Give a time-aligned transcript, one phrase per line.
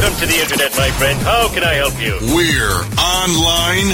[0.00, 1.18] Welcome to the internet, my friend.
[1.20, 2.16] How can I help you?
[2.34, 3.90] We're online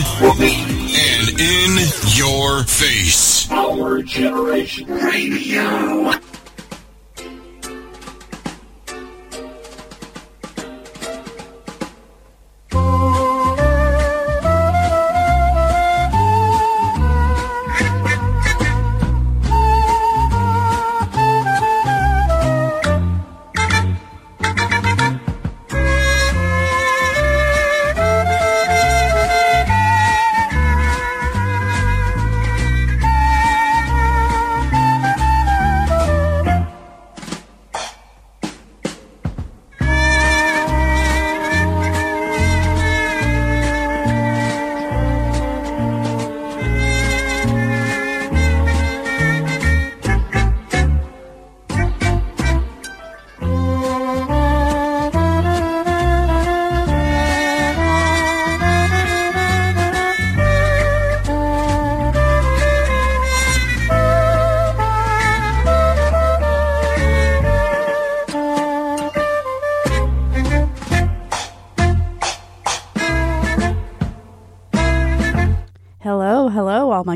[0.94, 3.50] and in your face.
[3.50, 6.12] Our Generation Radio.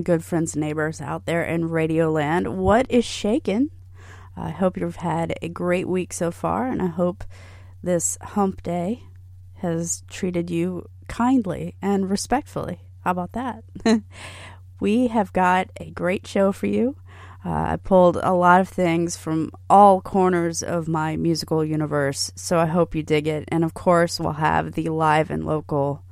[0.00, 2.56] My good friends and neighbors out there in Radio Land.
[2.56, 3.68] What is shaking?
[4.34, 7.22] I hope you've had a great week so far, and I hope
[7.82, 9.02] this hump day
[9.56, 12.80] has treated you kindly and respectfully.
[13.04, 13.62] How about that?
[14.80, 16.96] we have got a great show for you.
[17.44, 22.58] Uh, I pulled a lot of things from all corners of my musical universe, so
[22.58, 23.44] I hope you dig it.
[23.48, 26.02] And of course, we'll have the live and local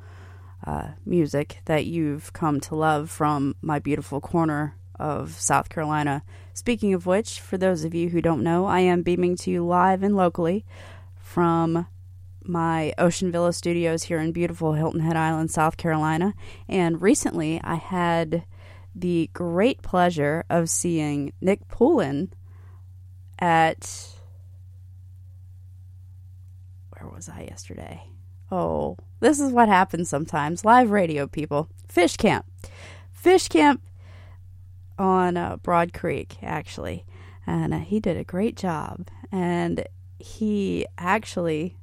[0.69, 6.23] uh, music that you've come to love from my beautiful corner of South Carolina.
[6.53, 9.65] Speaking of which, for those of you who don't know, I am beaming to you
[9.65, 10.67] live and locally
[11.17, 11.87] from
[12.45, 16.35] my Ocean Villa studios here in beautiful Hilton Head Island, South Carolina.
[16.69, 18.45] And recently I had
[18.95, 22.31] the great pleasure of seeing Nick Poulin
[23.39, 24.11] at.
[26.91, 28.03] Where was I yesterday?
[28.51, 30.65] Oh, this is what happens sometimes.
[30.65, 31.69] Live radio, people.
[31.89, 32.47] Fish Camp.
[33.11, 33.83] Fish Camp
[34.99, 37.05] on uh, Broad Creek, actually.
[37.47, 39.09] And uh, he did a great job.
[39.33, 39.87] And
[40.19, 41.77] he actually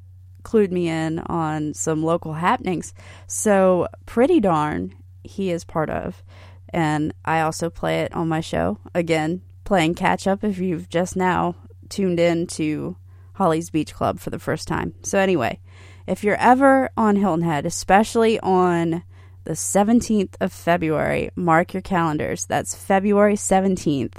[0.44, 2.94] clued me in on some local happenings.
[3.28, 4.94] So, pretty darn,
[5.24, 6.24] he is part of.
[6.70, 8.80] And I also play it on my show.
[8.94, 11.56] Again, playing catch up if you've just now
[11.90, 12.96] tuned in to
[13.34, 14.94] Holly's Beach Club for the first time.
[15.04, 15.60] So, anyway,
[16.08, 19.04] if you're ever on Hilton Head, especially on
[19.44, 22.46] the 17th of February, mark your calendars.
[22.46, 24.16] That's February 17th.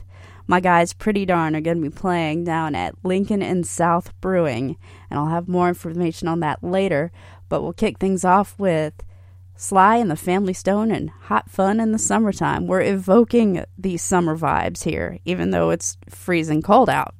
[0.48, 4.76] My guys, Pretty Darn, are going to be playing down at Lincoln and South Brewing,
[5.10, 7.10] and I'll have more information on that later.
[7.48, 8.94] But we'll kick things off with
[9.56, 12.68] Sly and the Family Stone and Hot Fun in the Summertime.
[12.68, 17.15] We're evoking the summer vibes here, even though it's freezing cold out.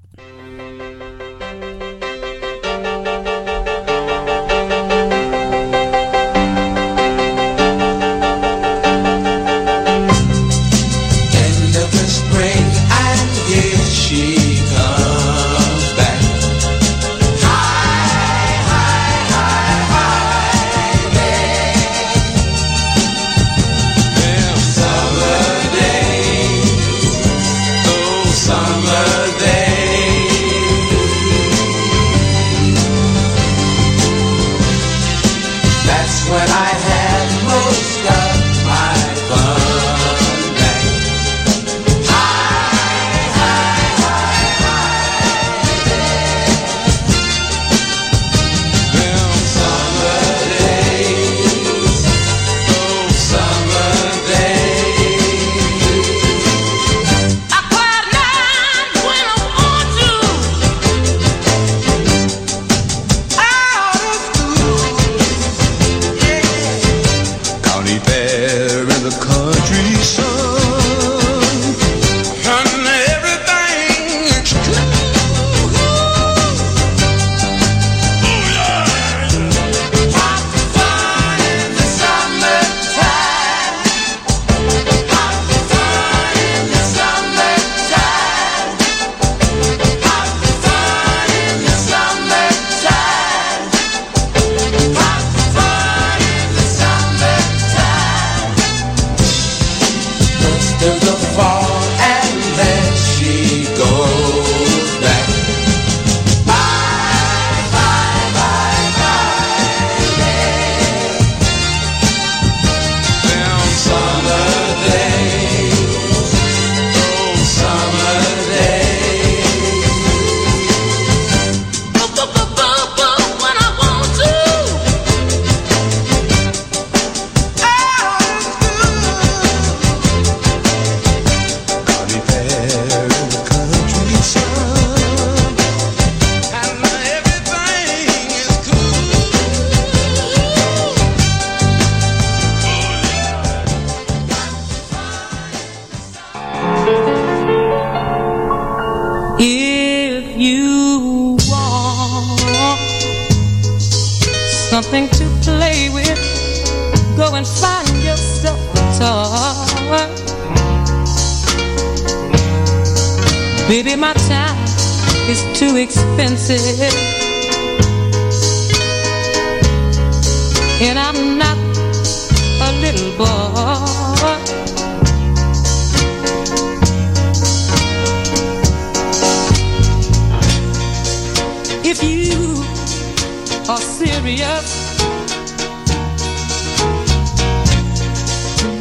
[184.26, 184.98] Serious,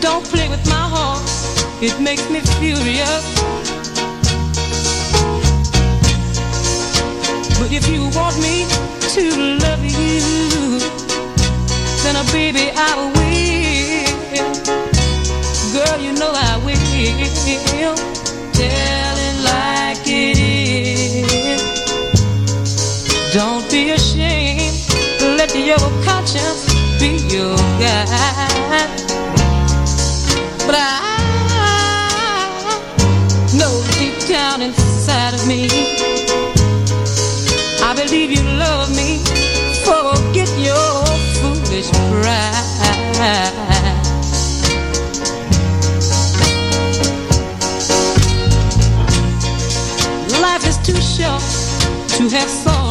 [0.01, 1.21] don't play with my heart.
[1.83, 3.25] It makes me furious.
[7.59, 8.65] But if you want me
[9.13, 9.23] to
[9.61, 10.79] love you,
[12.01, 13.45] then, uh, baby, I will.
[15.73, 18.14] Girl, you know I will.
[25.55, 26.65] Your conscience
[26.99, 28.89] be your guide.
[30.67, 30.81] But I
[33.57, 35.69] know deep down inside of me,
[37.81, 39.23] I believe you love me.
[39.83, 41.05] Forget your
[41.39, 42.61] foolish pride.
[50.41, 51.41] Life is too short
[52.17, 52.84] to have sorrow.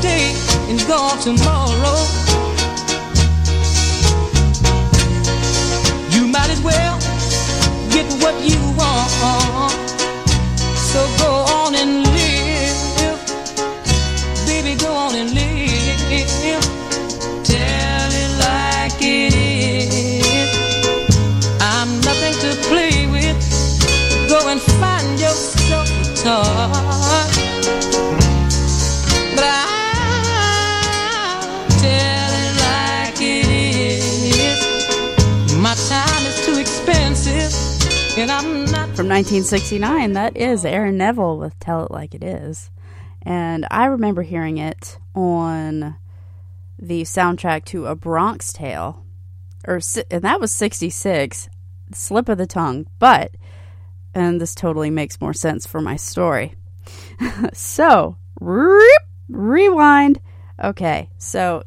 [0.00, 0.32] Today
[0.70, 1.98] and gone tomorrow.
[6.10, 6.98] You might as well
[7.90, 9.72] get what you want.
[10.90, 13.20] So go on and live.
[14.46, 16.69] Baby, go on and live.
[38.20, 42.70] From 1969, that is Aaron Neville with Tell It Like It Is.
[43.22, 45.96] And I remember hearing it on
[46.78, 49.06] the soundtrack to A Bronx Tale.
[49.66, 49.80] Or,
[50.10, 51.48] and that was 66.
[51.94, 52.86] Slip of the tongue.
[52.98, 53.36] But,
[54.14, 56.56] and this totally makes more sense for my story.
[57.54, 58.98] so, re-
[59.30, 60.20] rewind.
[60.62, 61.62] Okay, so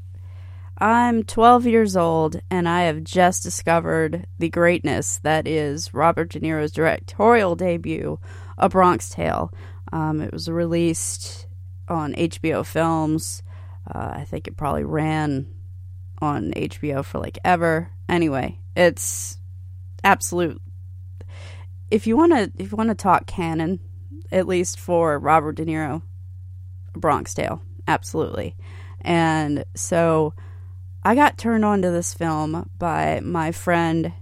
[0.78, 6.40] I'm 12 years old and I have just discovered the greatness that is Robert De
[6.40, 8.20] Niro's directorial debut,
[8.58, 9.54] A Bronx Tale.
[9.92, 11.48] Um, it was released
[11.88, 13.44] on HBO Films.
[13.94, 15.48] Uh, I think it probably ran
[16.22, 17.92] on HBO for like ever.
[18.10, 19.38] Anyway, it's
[20.04, 20.62] absolute.
[21.92, 23.80] If you want to, if you want to talk canon,
[24.32, 26.02] at least for Robert De Niro,
[26.94, 28.56] Bronx Tale, absolutely.
[29.02, 30.34] And so
[31.06, 34.14] I got turned on to this film by my friend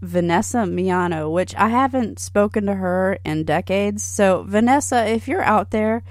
[0.00, 4.04] Vanessa Miano, which I haven't spoken to her in decades.
[4.04, 6.04] So, Vanessa, if you're out there,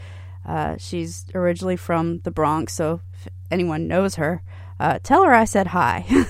[0.45, 4.41] uh, she's originally from the Bronx, so if anyone knows her,
[4.79, 6.05] uh, tell her I said hi.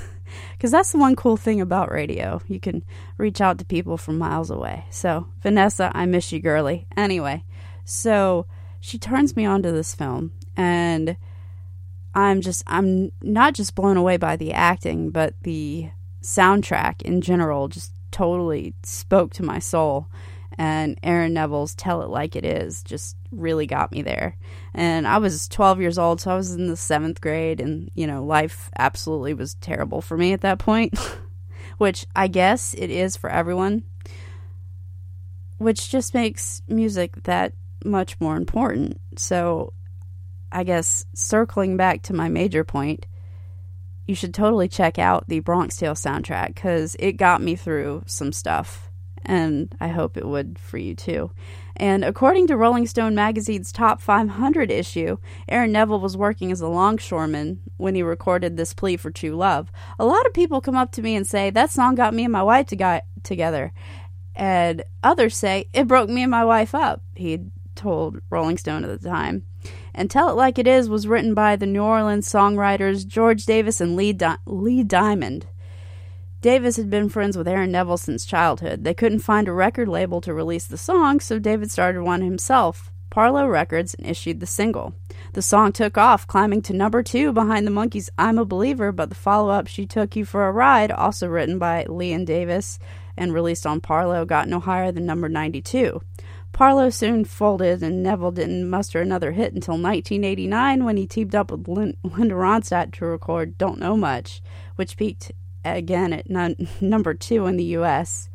[0.52, 2.42] Because that's the one cool thing about radio.
[2.48, 2.84] You can
[3.18, 4.86] reach out to people from miles away.
[4.90, 6.88] So, Vanessa, I miss you, girly.
[6.98, 7.44] Anyway,
[7.86, 8.46] so
[8.80, 11.16] she turns me on to this film, and
[12.14, 15.90] I'm just I'm not just blown away by the acting, but the
[16.22, 20.08] soundtrack in general just totally spoke to my soul.
[20.60, 24.36] And Aaron Neville's "Tell It Like It Is" just really got me there.
[24.74, 28.08] And I was 12 years old, so I was in the seventh grade, and you
[28.08, 30.98] know, life absolutely was terrible for me at that point,
[31.78, 33.84] which I guess it is for everyone.
[35.60, 37.54] Which just makes music that
[37.86, 39.00] much more important.
[39.16, 39.74] So
[40.52, 43.06] I guess circling back to my major point,
[44.06, 48.32] you should totally check out the Bronx Tale soundtrack because it got me through some
[48.32, 48.90] stuff,
[49.26, 51.32] and I hope it would for you too.
[51.76, 55.18] And according to Rolling Stone magazine's top 500 issue,
[55.50, 59.72] Aaron Neville was working as a longshoreman when he recorded this plea for true love.
[60.00, 62.32] A lot of people come up to me and say that song got me and
[62.32, 63.74] my wife to together,
[64.36, 67.02] and others say it broke me and my wife up.
[67.16, 67.42] He
[67.76, 69.46] told Rolling Stone at the time.
[69.98, 73.82] And Tell It Like It Is was written by the New Orleans songwriters George Davis
[73.82, 75.48] and Lee, Di- Lee Diamond.
[76.40, 78.84] Davis had been friends with Aaron Neville since childhood.
[78.84, 82.92] They couldn't find a record label to release the song, so David started one himself,
[83.10, 84.94] Parlo Records, and issued the single.
[85.34, 89.10] The song took off, climbing to number two behind the Monkees' I'm a Believer, but
[89.10, 92.78] the follow up, She Took You for a Ride, also written by Lee and Davis
[93.18, 96.00] and released on Parlo, got no higher than number 92.
[96.58, 101.52] Parlo soon folded, and Neville didn't muster another hit until 1989 when he teamed up
[101.52, 104.42] with Lin- Linda Ronstadt to record Don't Know Much,
[104.76, 105.32] which peaked
[105.64, 106.28] again at
[106.82, 108.30] number two in the U.S.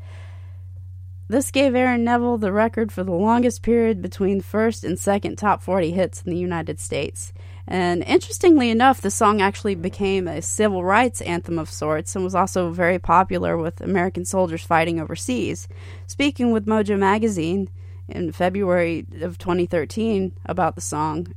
[1.27, 5.61] This gave Aaron Neville the record for the longest period between first and second top
[5.61, 7.33] 40 hits in the United States.
[7.67, 12.37] And interestingly enough, the song actually became a civil rights anthem of sorts and was
[12.37, 15.67] also very popular with American soldiers fighting overseas.
[16.07, 17.69] Speaking with Mojo Magazine
[18.13, 21.33] in February of 2013 about the song,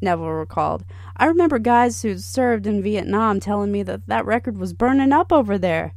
[0.00, 0.84] Neville recalled,
[1.16, 5.32] I remember guys who served in Vietnam telling me that that record was burning up
[5.32, 5.94] over there.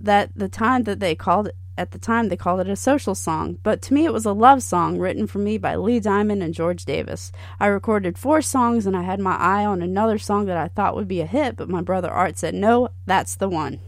[0.00, 3.14] That the time that they called it, at the time they called it a social
[3.14, 6.42] song, but to me it was a love song written for me by Lee Diamond
[6.42, 7.32] and George Davis.
[7.60, 10.96] I recorded four songs and I had my eye on another song that I thought
[10.96, 13.80] would be a hit, but my brother Art said, no, that's the one.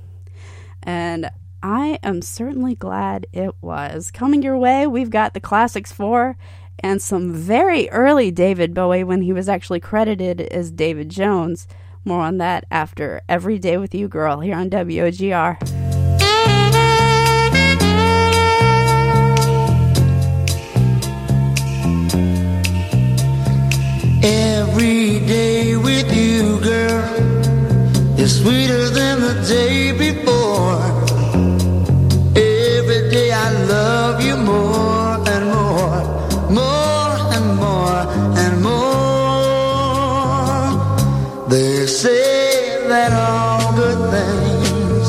[0.82, 1.30] And
[1.62, 4.10] I am certainly glad it was.
[4.12, 6.36] Coming your way, we've got the Classics 4
[6.80, 11.66] and some very early David Bowie when he was actually credited as David Jones.
[12.04, 15.58] More on that after Every Day with You Girl here on WOGR.
[24.22, 31.07] Every day with you, girl, is sweeter than the day before.
[42.08, 45.06] Say that all good things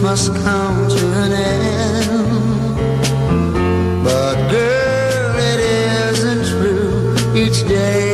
[0.00, 2.26] must come to an end.
[4.06, 5.60] But girl, it
[6.08, 6.90] isn't true.
[7.42, 8.11] Each day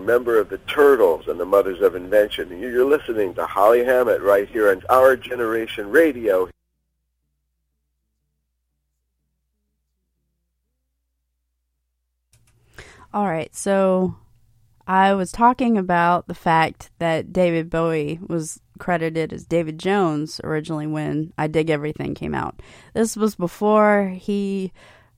[0.00, 2.58] member of the Turtles and the Mothers of Invention.
[2.58, 6.48] You're listening to Holly Hammett right here on Our Generation Radio.
[13.12, 14.16] All right, so
[14.86, 20.86] I was talking about the fact that David Bowie was credited as David Jones originally
[20.86, 22.60] when I Dig Everything came out.
[22.94, 24.72] This was before he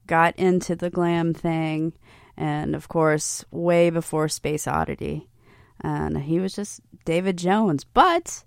[0.06, 1.92] got into the glam thing,
[2.36, 5.28] and of course, way before Space Oddity.
[5.80, 7.84] And he was just David Jones.
[7.84, 8.44] But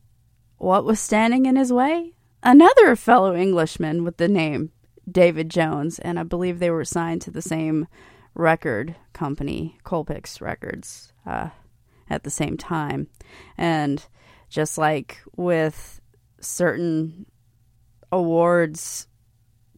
[0.57, 2.13] what was standing in his way?
[2.41, 4.71] Another fellow Englishman with the name
[5.09, 7.87] David Jones, and I believe they were signed to the same
[8.33, 11.49] record company, Colpix Records, uh,
[12.09, 13.07] at the same time.
[13.57, 14.05] And
[14.49, 16.01] just like with
[16.39, 17.25] certain
[18.11, 19.07] awards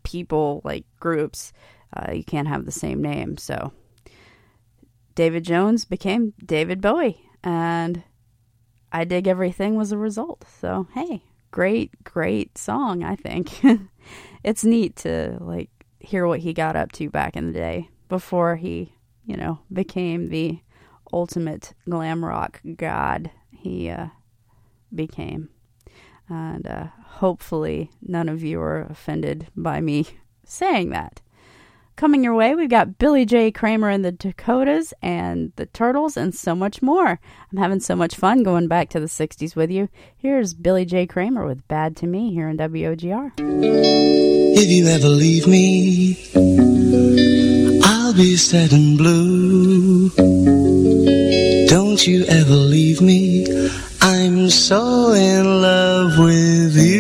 [0.04, 1.54] people, like groups,
[1.96, 3.38] uh, you can't have the same name.
[3.38, 3.72] So
[5.18, 8.04] David Jones became David Bowie, and
[8.92, 10.46] I Dig Everything was a result.
[10.62, 13.50] So, hey, great, great song, I think.
[14.44, 18.58] it's neat to like hear what he got up to back in the day before
[18.58, 18.94] he,
[19.26, 20.60] you know, became the
[21.12, 24.10] ultimate glam rock god he uh,
[24.94, 25.50] became.
[26.30, 30.06] And uh, hopefully, none of you are offended by me
[30.46, 31.22] saying that.
[31.98, 33.50] Coming your way, we've got Billy J.
[33.50, 37.20] Kramer and the Dakotas and the Turtles and so much more.
[37.52, 39.90] I'm having so much fun going back to the 60s with you.
[40.16, 41.08] Here's Billy J.
[41.08, 43.32] Kramer with Bad to Me here in WOGR.
[43.40, 46.20] If you ever leave me,
[47.84, 50.10] I'll be sad and blue.
[51.68, 53.72] Don't you ever leave me,
[54.04, 56.97] I'm so in love with you.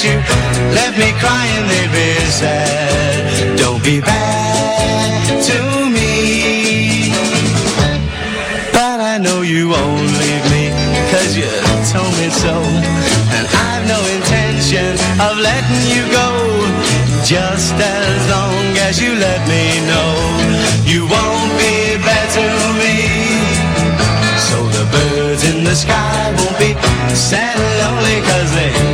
[0.00, 0.16] That you
[0.74, 1.66] left me crying.
[1.92, 3.58] Be sad.
[3.58, 5.58] Don't be bad to
[5.90, 7.12] me.
[8.72, 10.70] But I know you won't leave me,
[11.10, 11.50] cause you
[11.92, 12.54] told me so.
[13.36, 16.28] And I've no intention of letting you go.
[17.24, 20.12] Just as long as you let me know
[20.84, 22.46] you won't be bad to
[22.80, 22.96] me.
[24.48, 26.72] So the birds in the sky won't be
[27.14, 28.89] sad and lonely, cause they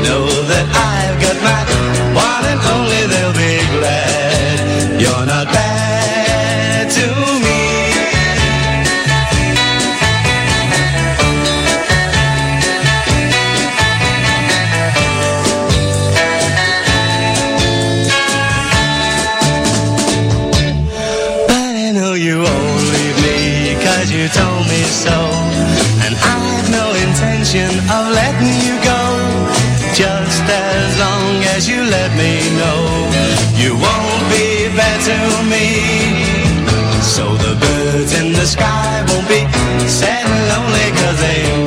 [37.16, 39.40] So the birds in the sky won't be
[39.88, 41.65] sad and lonely Cause they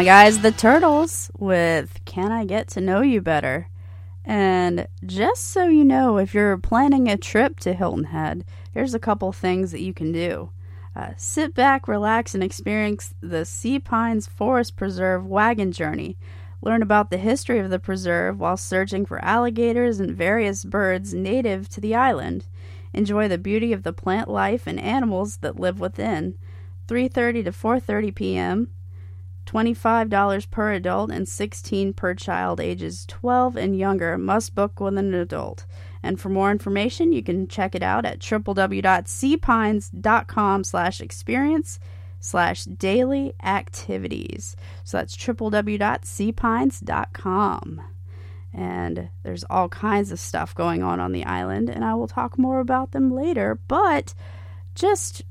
[0.00, 3.68] my guys, the Turtles, with Can I Get to Know You Better?
[4.24, 8.98] And just so you know, if you're planning a trip to Hilton Head, here's a
[8.98, 10.52] couple things that you can do.
[10.96, 16.16] Uh, sit back, relax, and experience the Sea Pines Forest Preserve wagon journey.
[16.62, 21.68] Learn about the history of the preserve while searching for alligators and various birds native
[21.68, 22.46] to the island.
[22.94, 26.38] Enjoy the beauty of the plant life and animals that live within.
[26.88, 28.68] 3:30 to 4:30 p.m.
[29.50, 35.12] $25 per adult and 16 per child ages 12 and younger must book with an
[35.12, 35.66] adult.
[36.02, 41.80] And for more information, you can check it out at www.seapines.com slash experience
[42.20, 44.56] slash daily activities.
[44.84, 47.80] So that's www.seapines.com.
[48.52, 52.36] And there's all kinds of stuff going on on the island, and I will talk
[52.38, 53.60] more about them later.
[53.68, 54.14] But
[54.74, 55.22] just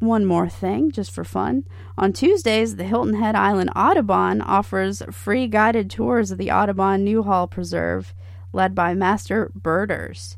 [0.00, 1.64] one more thing, just for fun.
[1.96, 7.46] On Tuesdays, the Hilton Head Island Audubon offers free guided tours of the Audubon Newhall
[7.48, 8.14] Preserve,
[8.52, 10.36] led by master birders.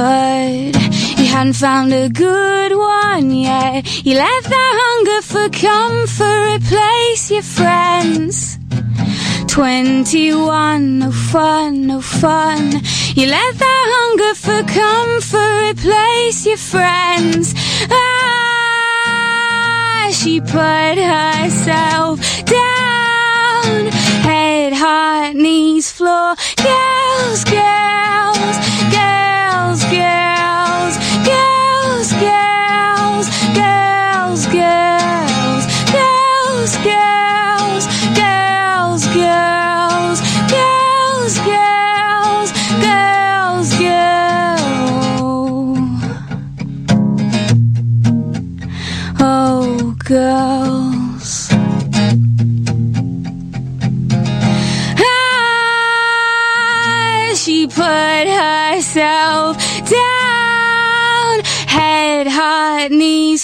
[0.00, 3.84] You hadn't found a good one yet.
[4.06, 8.58] You let that hunger for comfort replace your friends.
[9.46, 12.80] 21, no fun, no fun.
[13.14, 17.54] You let that hunger for comfort replace your friends.
[17.90, 18.80] Ah,
[20.12, 23.92] she put herself down.
[24.24, 26.36] Head, heart, knees, floor.
[26.56, 28.29] Girls, girls,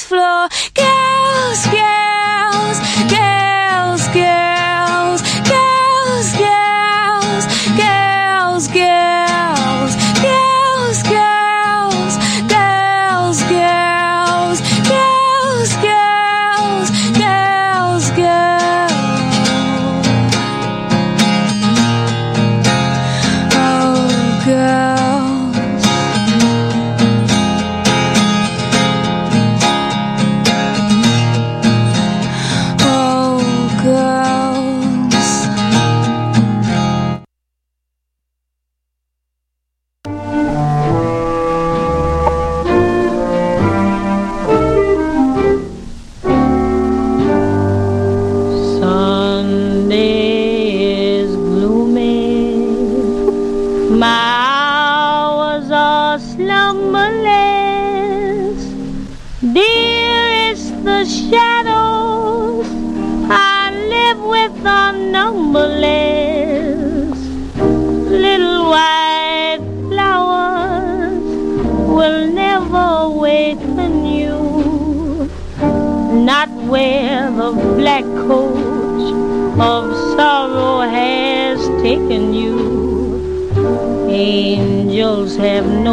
[0.07, 0.49] floor.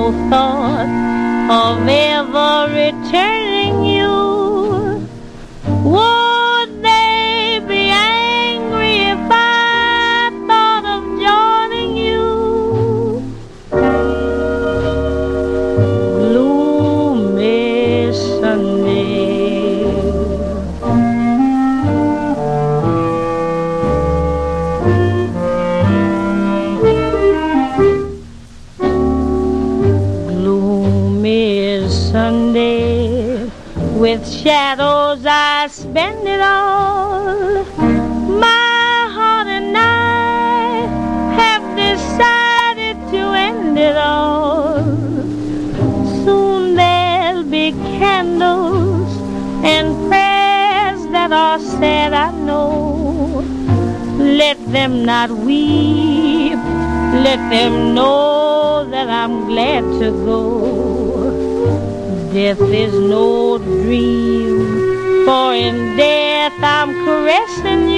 [0.04, 2.13] No thought of ever
[51.80, 53.44] said, I know.
[54.18, 56.58] Let them not weep.
[57.28, 60.44] Let them know that I'm glad to go.
[62.34, 67.93] Death is no dream, for in death I'm caressing you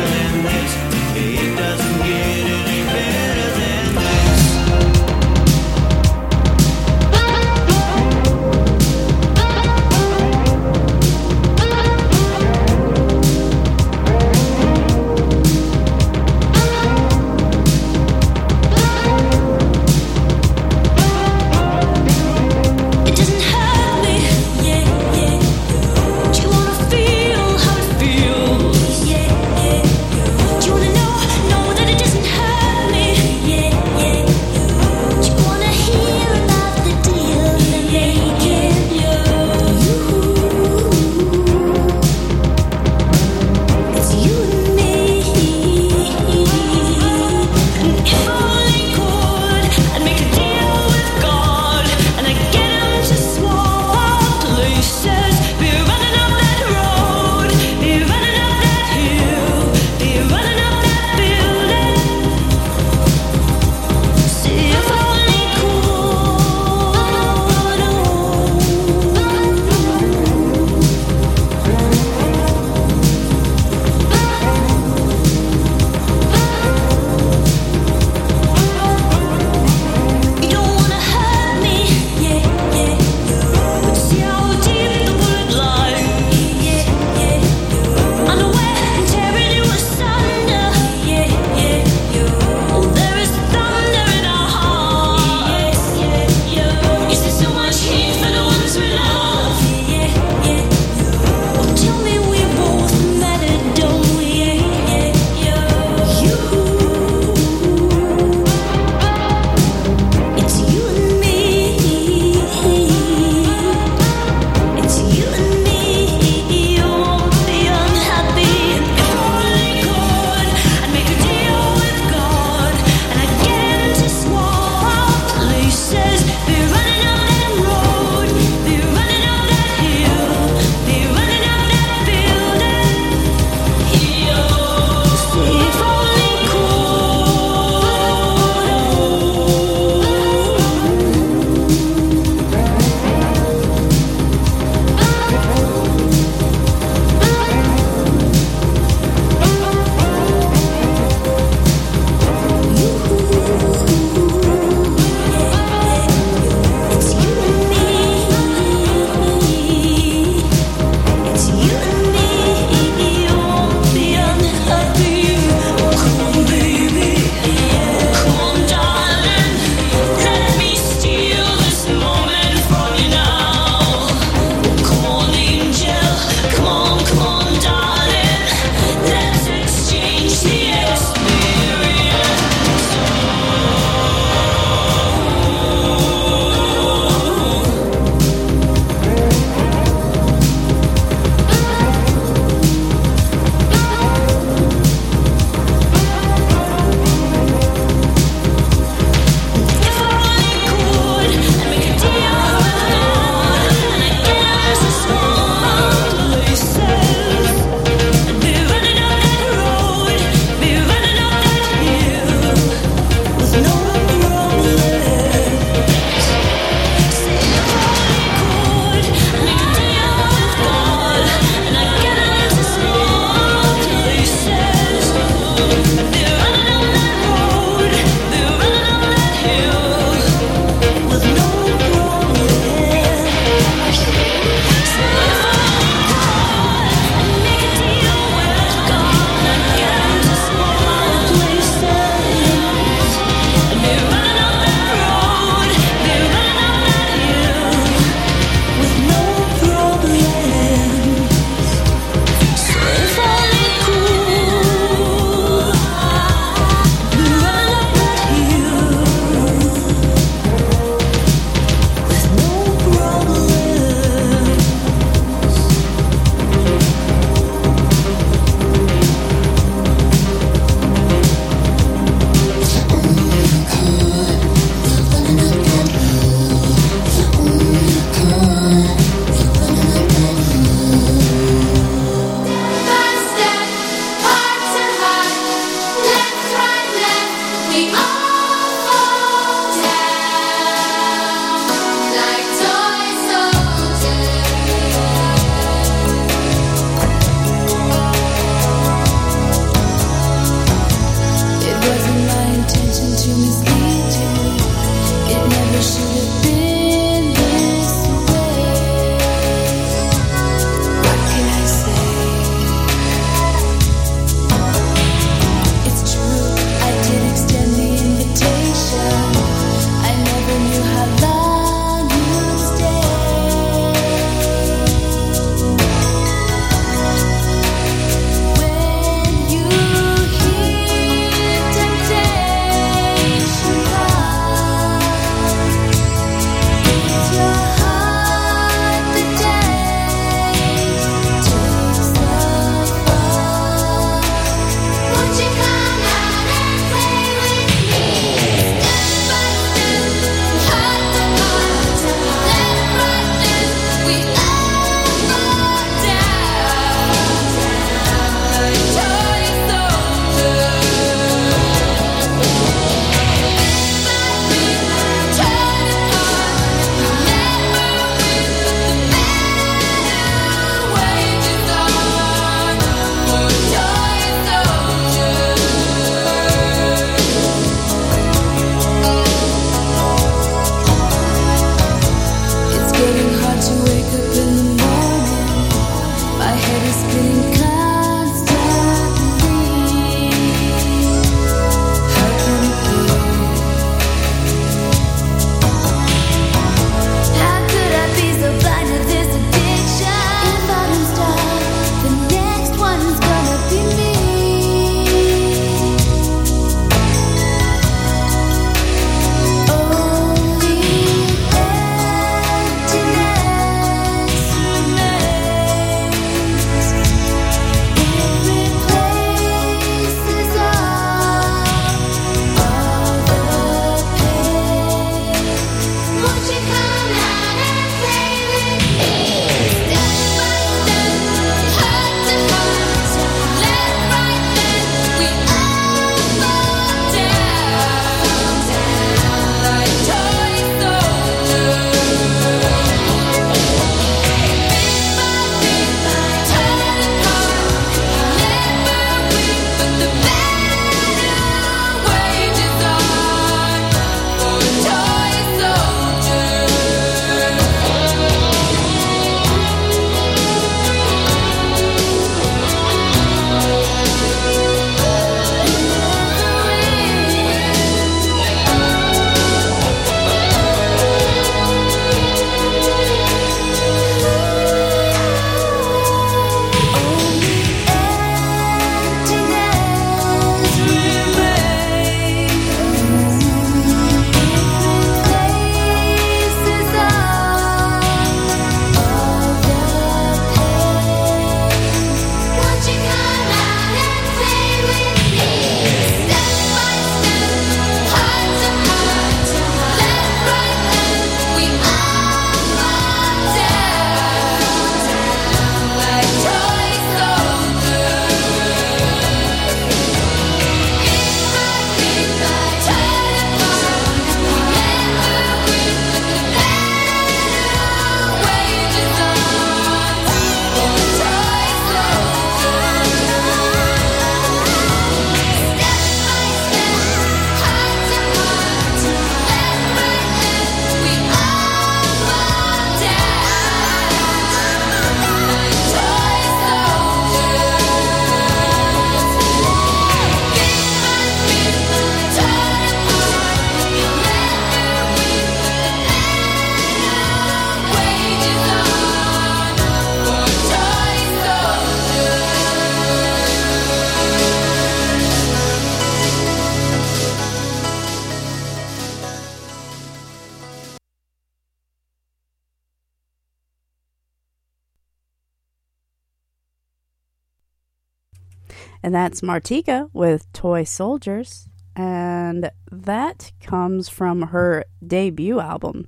[569.16, 571.70] That's Martika with Toy Soldiers.
[571.96, 576.06] And that comes from her debut album.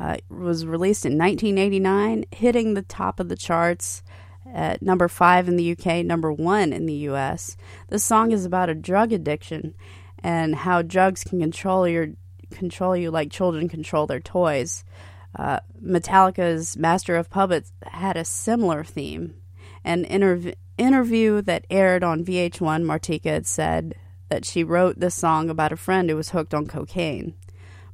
[0.00, 4.02] Uh, was released in 1989, hitting the top of the charts
[4.54, 7.58] at number five in the UK, number one in the US.
[7.88, 9.74] The song is about a drug addiction
[10.22, 12.08] and how drugs can control your
[12.50, 14.82] control you like children control their toys.
[15.38, 19.34] Uh, Metallica's Master of Puppets had a similar theme.
[19.84, 23.94] and interv- interview that aired on VH1, Martika had said
[24.28, 27.34] that she wrote this song about a friend who was hooked on cocaine.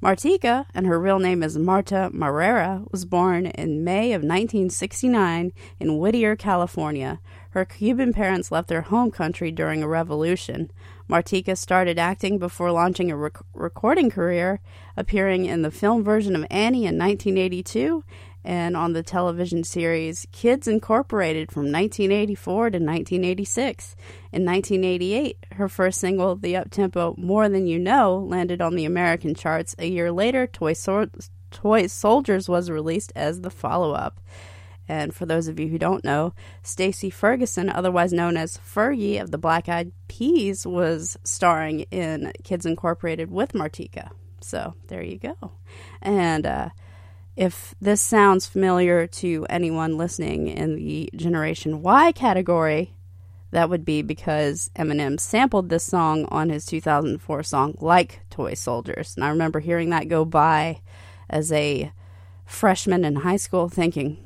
[0.03, 5.99] Martika, and her real name is Marta Marrero, was born in May of 1969 in
[5.99, 7.21] Whittier, California.
[7.51, 10.73] Her Cuban parents left their home country during a revolution.
[11.09, 14.61] Martika started acting before launching a rec- recording career,
[14.97, 18.03] appearing in the film version of Annie in 1982
[18.45, 23.97] and on the television series Kids Incorporated from 1984 to 1986.
[24.33, 29.35] In 1988, her first single, the uptempo More Than You Know, landed on the American
[29.35, 29.75] charts.
[29.79, 30.75] A year later, Toy,
[31.51, 34.21] Toy Soldiers was released as the follow up.
[34.89, 39.31] And for those of you who don't know, Stacey Ferguson, otherwise known as Fergie of
[39.31, 44.11] the Black Eyed Peas, was starring in Kids Incorporated with Martika.
[44.41, 45.53] So there you go.
[46.01, 46.71] And uh,
[47.37, 52.95] if this sounds familiar to anyone listening in the Generation Y category,
[53.53, 59.15] that would be because Eminem sampled this song on his 2004 song Like Toy Soldiers.
[59.15, 60.81] And I remember hearing that go by
[61.29, 61.93] as a
[62.45, 64.19] freshman in high school thinking,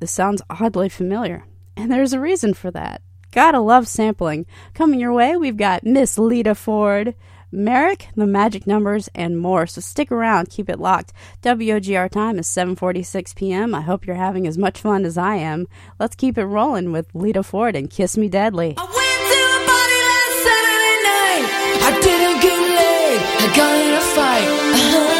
[0.00, 1.44] this sounds oddly familiar.
[1.76, 3.02] And there's a reason for that.
[3.30, 4.46] Gotta love sampling.
[4.74, 7.14] Coming your way, we've got Miss Lita Ford,
[7.50, 9.66] Merrick, The Magic Numbers, and more.
[9.66, 11.12] So stick around, keep it locked.
[11.42, 13.74] WOGR time is 7:46 p.m.
[13.74, 15.66] I hope you're having as much fun as I am.
[15.98, 18.74] Let's keep it rolling with Lita Ford and Kiss Me Deadly.
[18.76, 21.44] I went to a party last Saturday night,
[21.88, 23.20] I didn't get laid.
[23.40, 24.48] I got in a fight.
[24.76, 25.14] Uh-huh.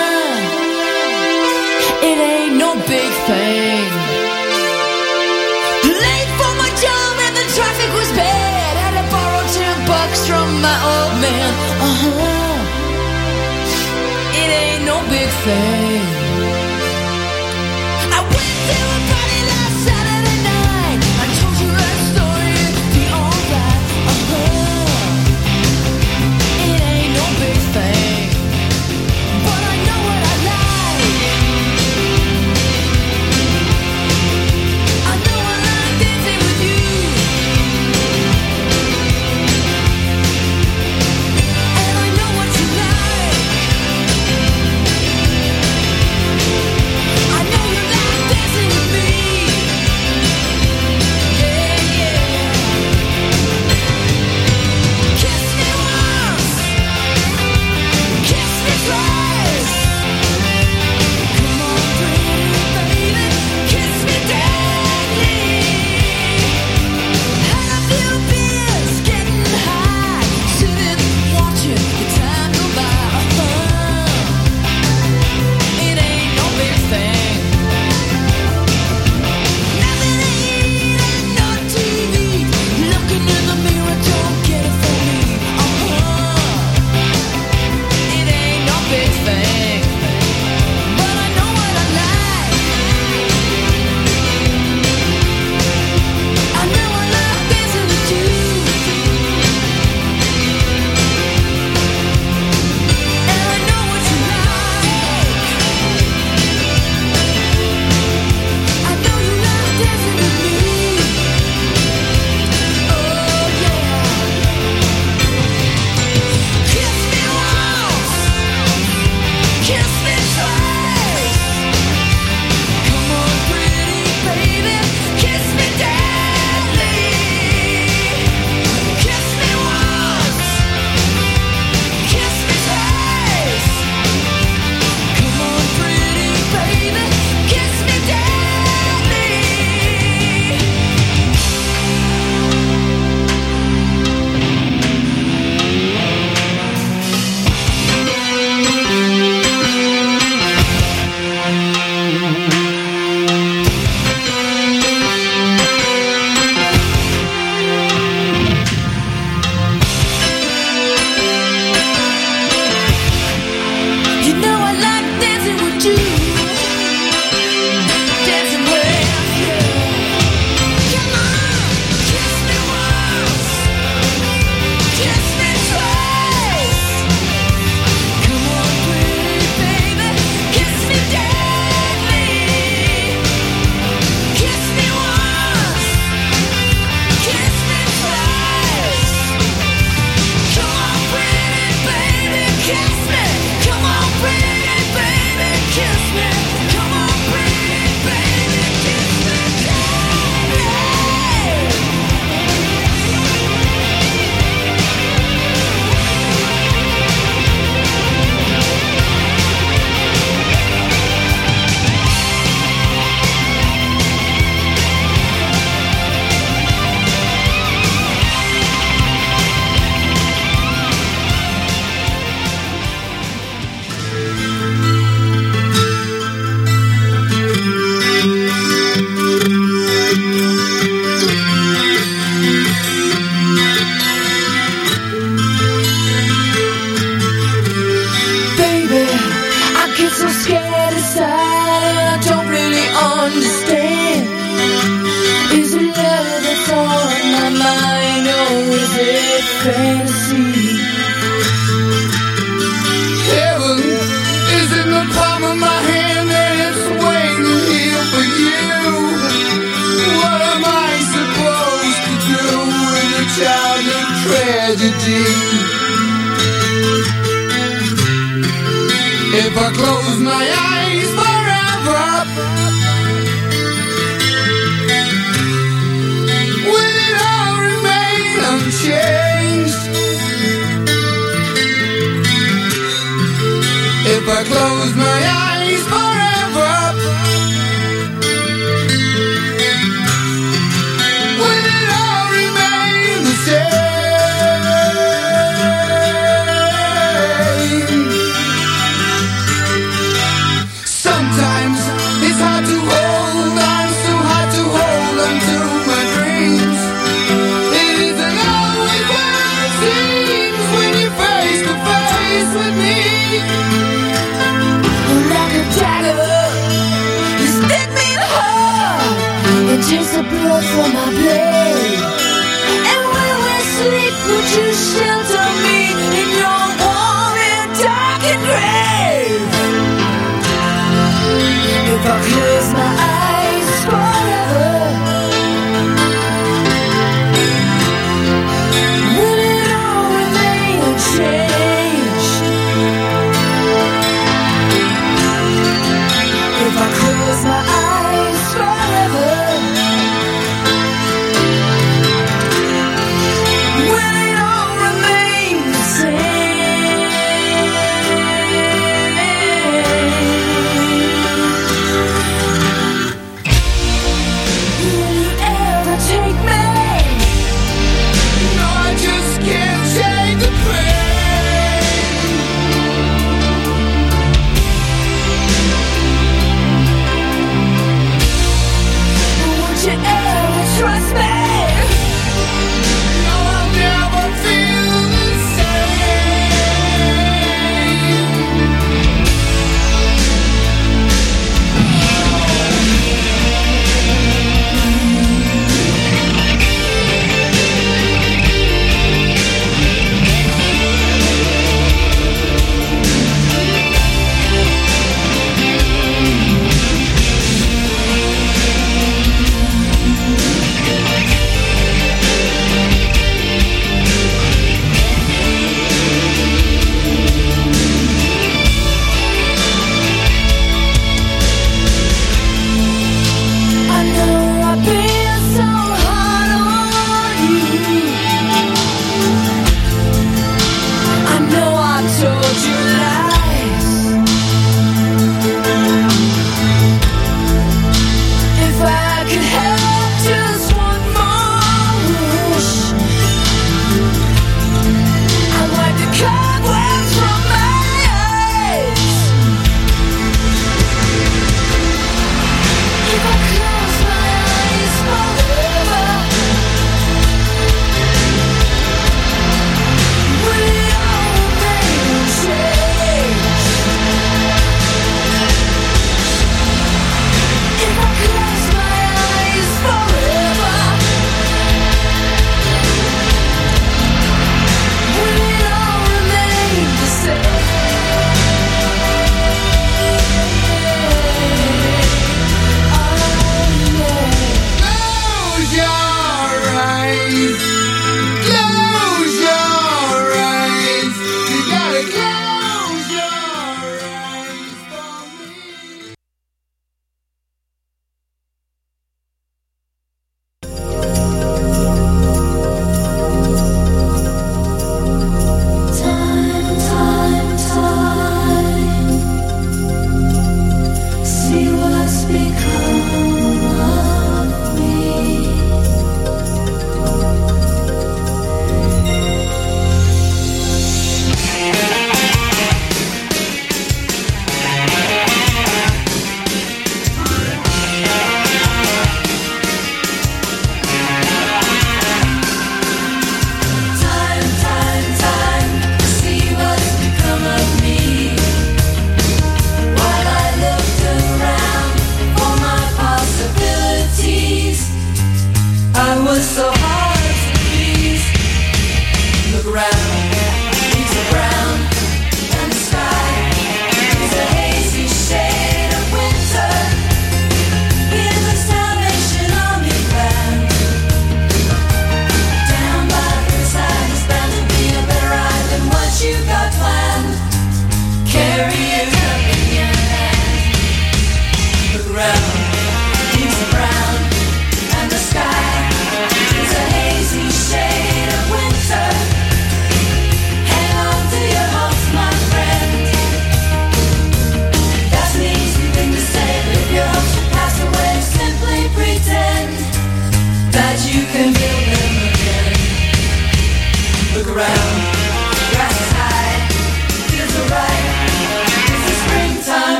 [2.08, 3.88] It ain't no big thing.
[5.96, 8.76] Late for my job and the traffic was bad.
[8.84, 11.67] Had to borrow ten bucks from my old man.
[15.08, 16.02] Big thing.
[18.12, 19.07] I went to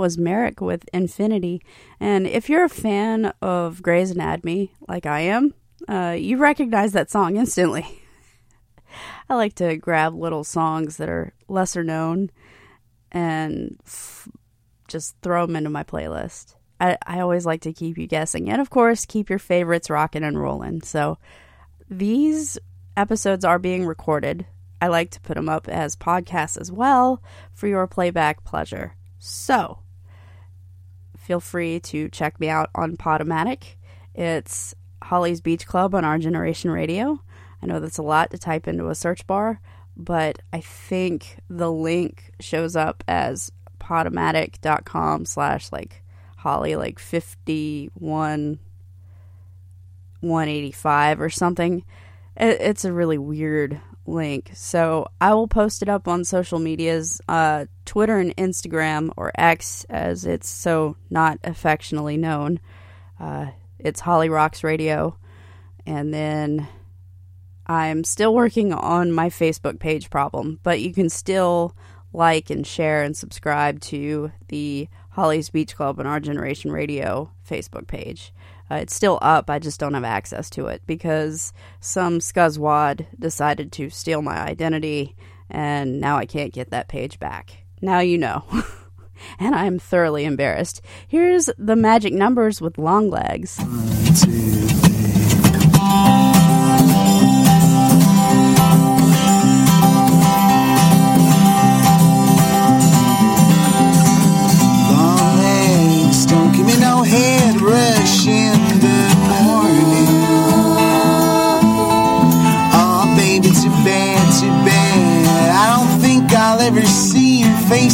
[0.00, 1.62] was Merrick with Infinity.
[2.00, 5.52] And if you're a fan of Grey's Anatomy, like I am,
[5.86, 8.02] uh, you recognize that song instantly.
[9.28, 12.30] I like to grab little songs that are lesser known
[13.12, 14.28] and f-
[14.88, 16.54] just throw them into my playlist.
[16.80, 18.48] I, I always like to keep you guessing.
[18.50, 20.80] And of course, keep your favorites rocking and rolling.
[20.80, 21.18] So
[21.90, 22.58] these
[22.96, 24.46] episodes are being recorded.
[24.80, 27.22] I like to put them up as podcasts as well
[27.52, 28.94] for your playback pleasure.
[29.18, 29.80] So
[31.30, 33.76] feel free to check me out on Podomatic.
[34.16, 37.22] It's Holly's Beach Club on Our Generation Radio.
[37.62, 39.60] I know that's a lot to type into a search bar,
[39.96, 46.02] but I think the link shows up as podomatic.com slash like
[46.38, 48.58] Holly like 51
[50.18, 51.84] 185 or something.
[52.36, 54.50] It's a really weird link.
[54.54, 59.84] So I will post it up on social medias, uh, Twitter and Instagram, or X
[59.88, 62.60] as it's so not affectionately known.
[63.18, 63.46] Uh,
[63.78, 65.16] it's Holly Rocks Radio.
[65.86, 66.68] And then
[67.66, 71.76] I'm still working on my Facebook page problem, but you can still
[72.12, 77.86] like and share and subscribe to the Holly's Beach Club and Our Generation Radio Facebook
[77.86, 78.32] page.
[78.70, 83.72] Uh, it's still up, I just don't have access to it because some scuzzwad decided
[83.72, 85.16] to steal my identity
[85.50, 87.64] and now I can't get that page back.
[87.82, 88.44] Now you know.
[89.38, 90.80] and I'm thoroughly embarrassed.
[91.08, 93.58] Here's the magic numbers with long legs.
[93.58, 94.49] Long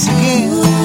[0.05, 0.76] again.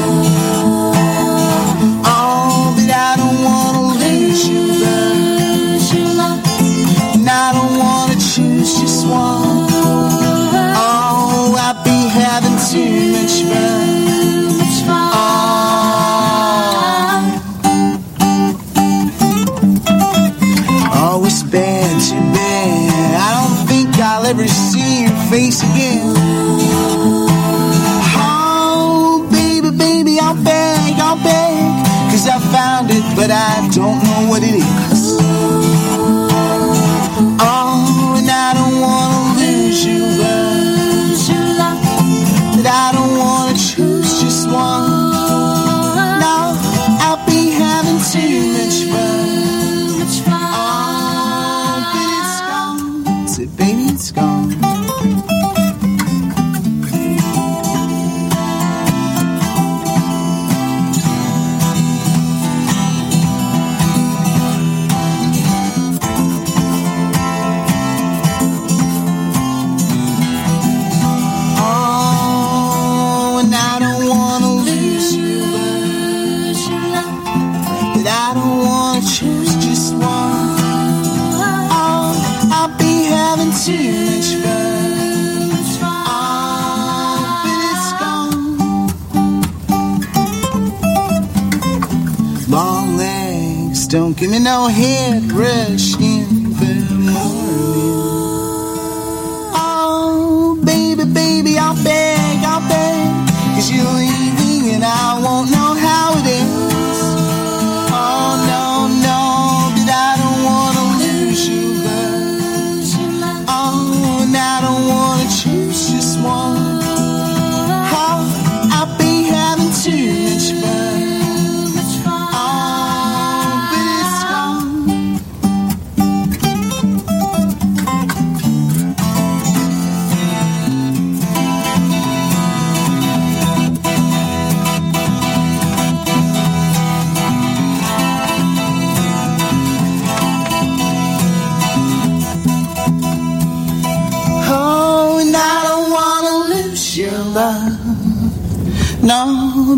[94.44, 95.32] No head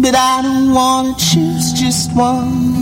[0.04, 2.74] but I don't wanna choose just one.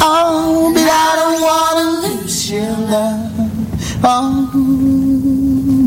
[0.00, 4.02] Oh, but I don't wanna lose your love.
[4.02, 4.50] Oh,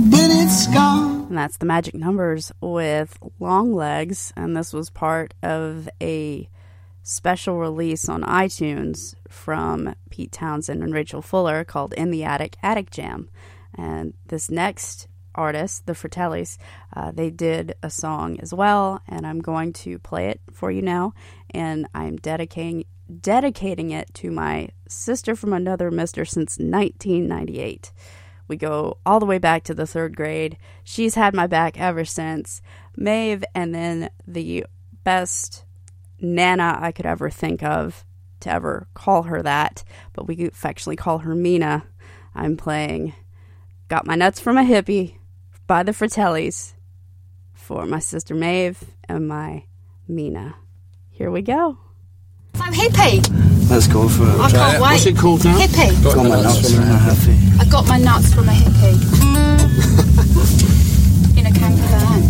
[0.09, 1.25] but it's gone.
[1.27, 4.31] And that's the magic numbers with long legs.
[4.37, 6.47] And this was part of a
[7.03, 12.89] special release on iTunes from Pete Townshend and Rachel Fuller called In the Attic Attic
[12.89, 13.29] Jam.
[13.77, 16.57] And this next artists, the Fratellis.
[16.95, 20.81] Uh, they did a song as well, and I'm going to play it for you
[20.81, 21.13] now.
[21.51, 22.85] And I'm dedicating
[23.19, 27.91] dedicating it to my sister from another mister since 1998.
[28.47, 30.57] We go all the way back to the third grade.
[30.83, 32.61] She's had my back ever since.
[32.95, 34.65] Maeve, and then the
[35.03, 35.65] best
[36.19, 38.05] Nana I could ever think of
[38.41, 41.85] to ever call her that, but we affectionately call her Mina.
[42.35, 43.13] I'm playing
[43.87, 45.15] Got My Nuts from a Hippie
[45.71, 46.73] by the Fratellis
[47.53, 49.63] for my sister Maeve and my
[50.05, 50.55] Mina.
[51.11, 51.77] Here we go.
[52.55, 53.23] I'm hippie.
[53.69, 54.39] Let's go for it.
[54.41, 54.91] I can't wait.
[54.91, 55.57] What's it called now?
[55.57, 56.03] Hippie.
[56.03, 57.61] Got, my nuts from a hippie.
[57.61, 58.97] I got my nuts from a hippie.
[61.39, 62.21] In a camper van.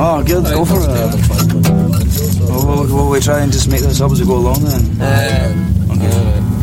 [0.00, 0.44] Oh, good.
[0.46, 0.88] Go for it.
[2.50, 5.00] Well, will, will we try and just make this up as we go along then?
[5.00, 6.10] Uh, okay.
[6.10, 6.61] Uh,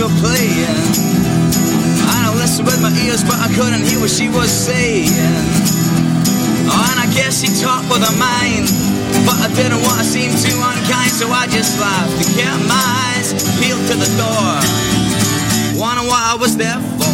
[0.00, 0.76] were playing.
[2.04, 5.08] I listened with my ears, but I couldn't hear what she was saying.
[6.68, 8.68] Oh, and I guess she talked with her mind,
[9.24, 12.84] but I didn't want to seem too unkind, so I just laughed and kept my
[13.08, 14.52] eyes peeled to the door,
[15.80, 17.05] wondering what I was there for.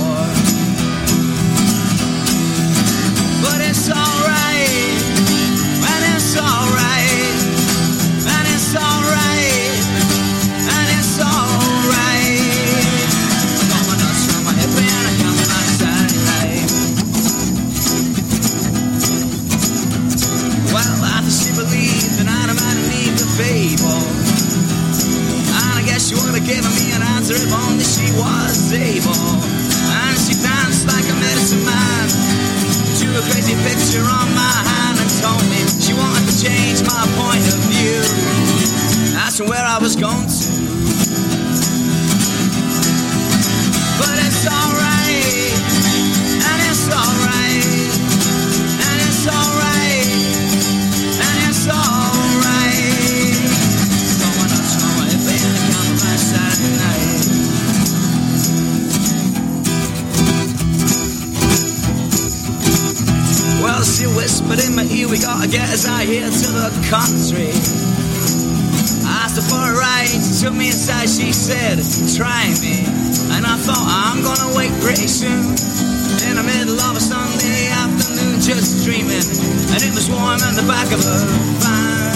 [26.53, 29.25] Given me an answer if only she was able.
[30.05, 32.07] And she danced like a medicine man
[33.01, 37.05] to a crazy picture on my hand and told me she wanted to change my
[37.17, 38.05] point of view.
[39.17, 41.12] That's where I was going to.
[64.53, 67.53] Whispered in my ear, we gotta get us out here to the country.
[69.05, 71.79] I asked her for a ride, she took me inside, she said,
[72.17, 72.85] try me.
[73.33, 75.57] And I thought, I'm gonna wake pretty soon.
[76.29, 79.25] In the middle of a Sunday afternoon, just dreaming.
[79.73, 81.25] And it was warm in the back of her
[81.61, 82.13] van.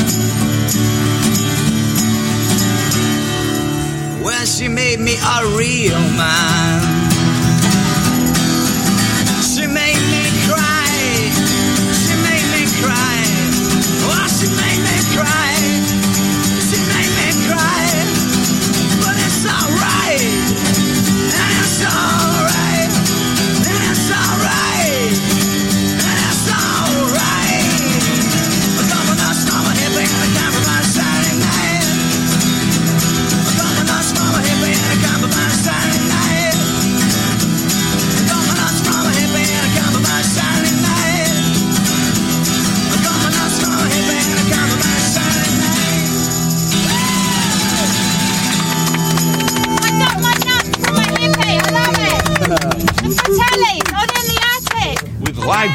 [4.23, 7.06] Well, she made me a real man.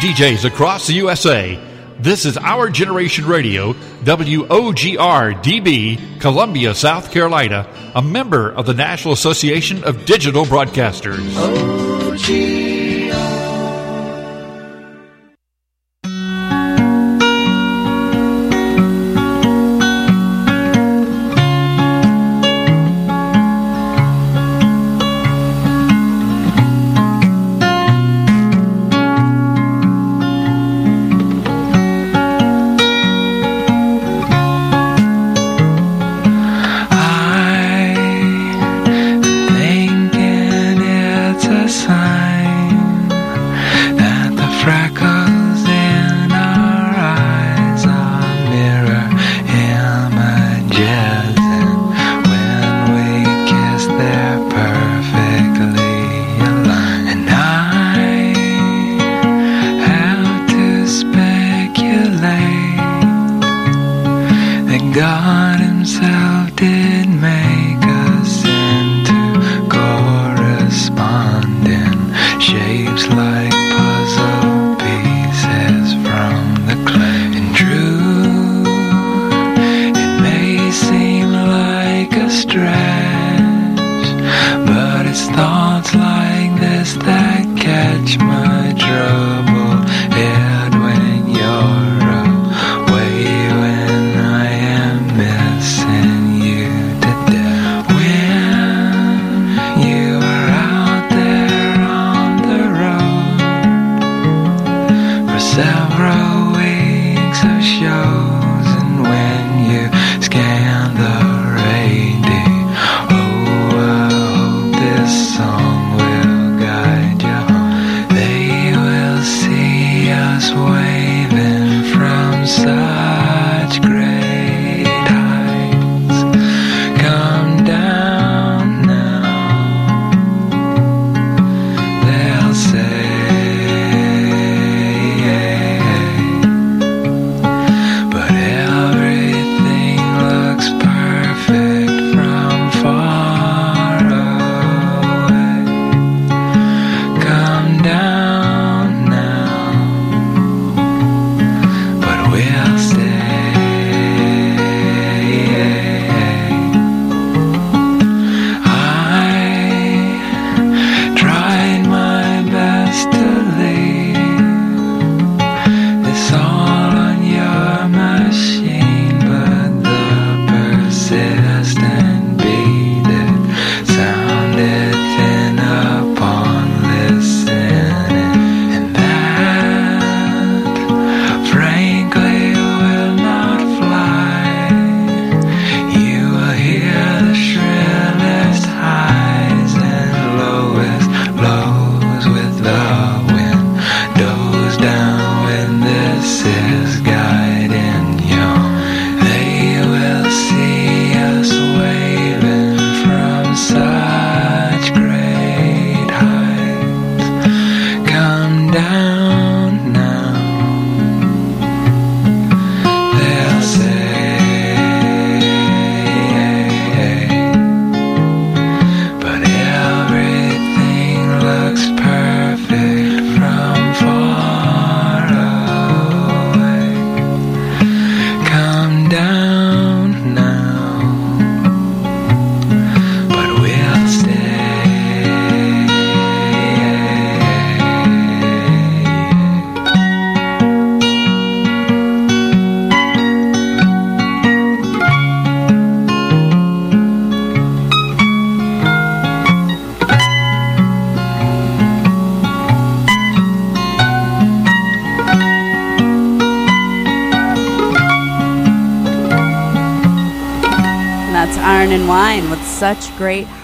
[0.02, 1.60] DJs across the USA,
[2.00, 3.74] this is Our Generation Radio,
[4.04, 11.22] WOGR DB, Columbia, South Carolina, a member of the National Association of Digital Broadcasters.
[11.32, 11.61] Thinking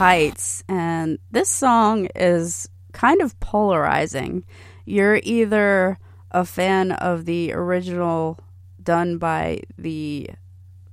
[0.07, 0.63] heights.
[0.69, 4.45] And this song is kind of polarizing.
[4.85, 5.99] You're either
[6.31, 8.39] a fan of the original
[8.81, 10.29] done by the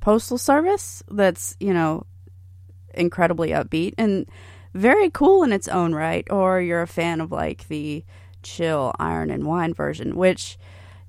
[0.01, 2.07] Postal Service, that's, you know,
[2.93, 4.27] incredibly upbeat and
[4.75, 8.05] very cool in its own right, or you're a fan of like the
[8.43, 10.59] chill Iron and Wine version, which,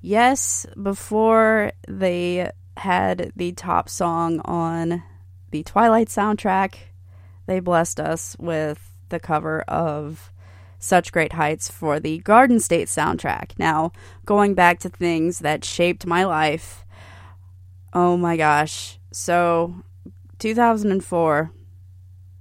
[0.00, 5.02] yes, before they had the top song on
[5.50, 6.74] the Twilight soundtrack,
[7.46, 10.32] they blessed us with the cover of
[10.78, 13.52] Such Great Heights for the Garden State soundtrack.
[13.58, 13.92] Now,
[14.24, 16.84] going back to things that shaped my life,
[17.92, 18.98] oh my gosh.
[19.12, 19.82] So,
[20.38, 21.50] 2004,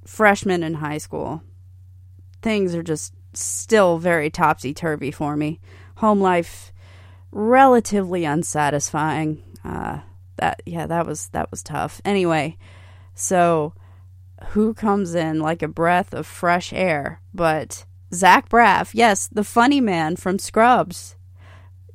[0.05, 1.41] freshman in high school,
[2.41, 5.59] things are just still very topsy turvy for me.
[5.97, 6.73] Home life,
[7.31, 9.41] relatively unsatisfying.
[9.63, 9.99] Uh,
[10.37, 12.01] that yeah, that was that was tough.
[12.03, 12.57] Anyway,
[13.13, 13.73] so
[14.49, 17.21] who comes in like a breath of fresh air?
[17.33, 21.15] But Zach Braff, yes, the funny man from Scrubs,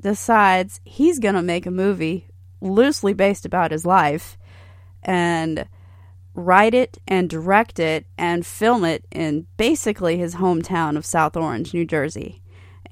[0.00, 2.26] decides he's gonna make a movie
[2.60, 4.36] loosely based about his life
[5.02, 5.66] and
[6.34, 11.74] write it and direct it and film it in basically his hometown of South Orange,
[11.74, 12.42] New Jersey,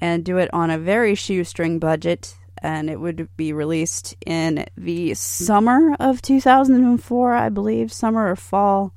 [0.00, 2.34] and do it on a very shoestring budget.
[2.60, 8.92] And it would be released in the summer of 2004, I believe, summer or fall,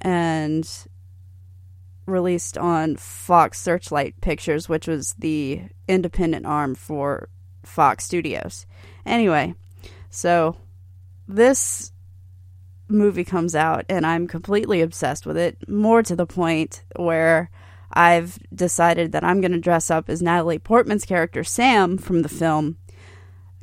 [0.00, 0.68] and
[2.06, 7.28] released on Fox Searchlight Pictures, which was the independent arm for
[7.62, 8.66] Fox Studios.
[9.06, 9.54] Anyway,
[10.10, 10.56] so
[11.28, 11.92] this
[12.88, 17.50] movie comes out and I'm completely obsessed with it, more to the point where
[17.92, 22.28] I've decided that I'm going to dress up as Natalie Portman's character Sam from the
[22.28, 22.76] film,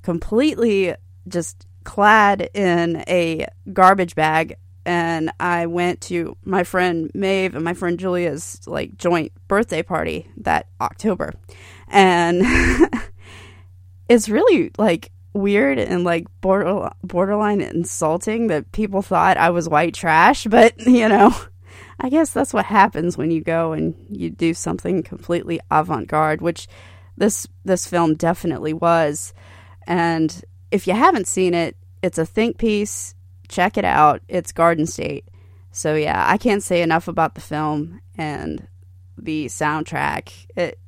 [0.02, 0.96] completely
[1.28, 4.56] just clad in a garbage bag
[4.88, 10.32] and I went to my friend Maeve and my friend Julia's like joint birthday party
[10.38, 11.34] that October.
[11.90, 12.42] And
[14.10, 19.94] it's really like weird and like border, borderline insulting that people thought I was white
[19.94, 21.36] trash, but you know,
[22.00, 26.70] I guess that's what happens when you go and you do something completely avant-garde, which
[27.18, 29.34] this this film definitely was.
[29.86, 33.16] And if you haven't seen it, it's a think piece.
[33.48, 34.22] Check it out.
[34.28, 35.26] It's Garden State.
[35.72, 38.68] So yeah, I can't say enough about the film and
[39.18, 40.32] the soundtrack.
[40.56, 40.80] It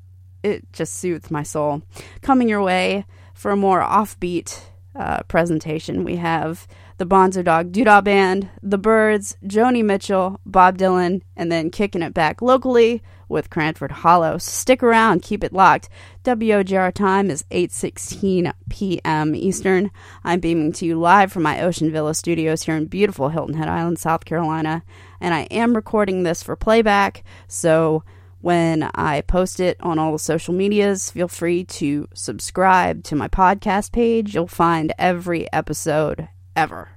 [0.42, 1.82] it just soothes my soul.
[2.22, 4.62] Coming your way for a more offbeat
[4.96, 6.68] uh, presentation, we have
[6.98, 12.14] the Bonzo Dog Doodah Band, the Byrds, Joni Mitchell, Bob Dylan, and then kicking it
[12.14, 14.38] back locally with Cranford Hollow.
[14.38, 15.90] So Stick around, keep it locked.
[16.26, 19.36] WOGR time is 8:16 p.m.
[19.36, 19.92] Eastern.
[20.24, 23.70] I'm beaming to you live from my Ocean Villa studios here in beautiful Hilton Head
[23.70, 24.84] Island, South Carolina,
[25.22, 28.04] and I am recording this for playback, so
[28.42, 33.28] when I post it on all the social medias, feel free to subscribe to my
[33.28, 34.34] podcast page.
[34.34, 36.90] You'll find every episode ever.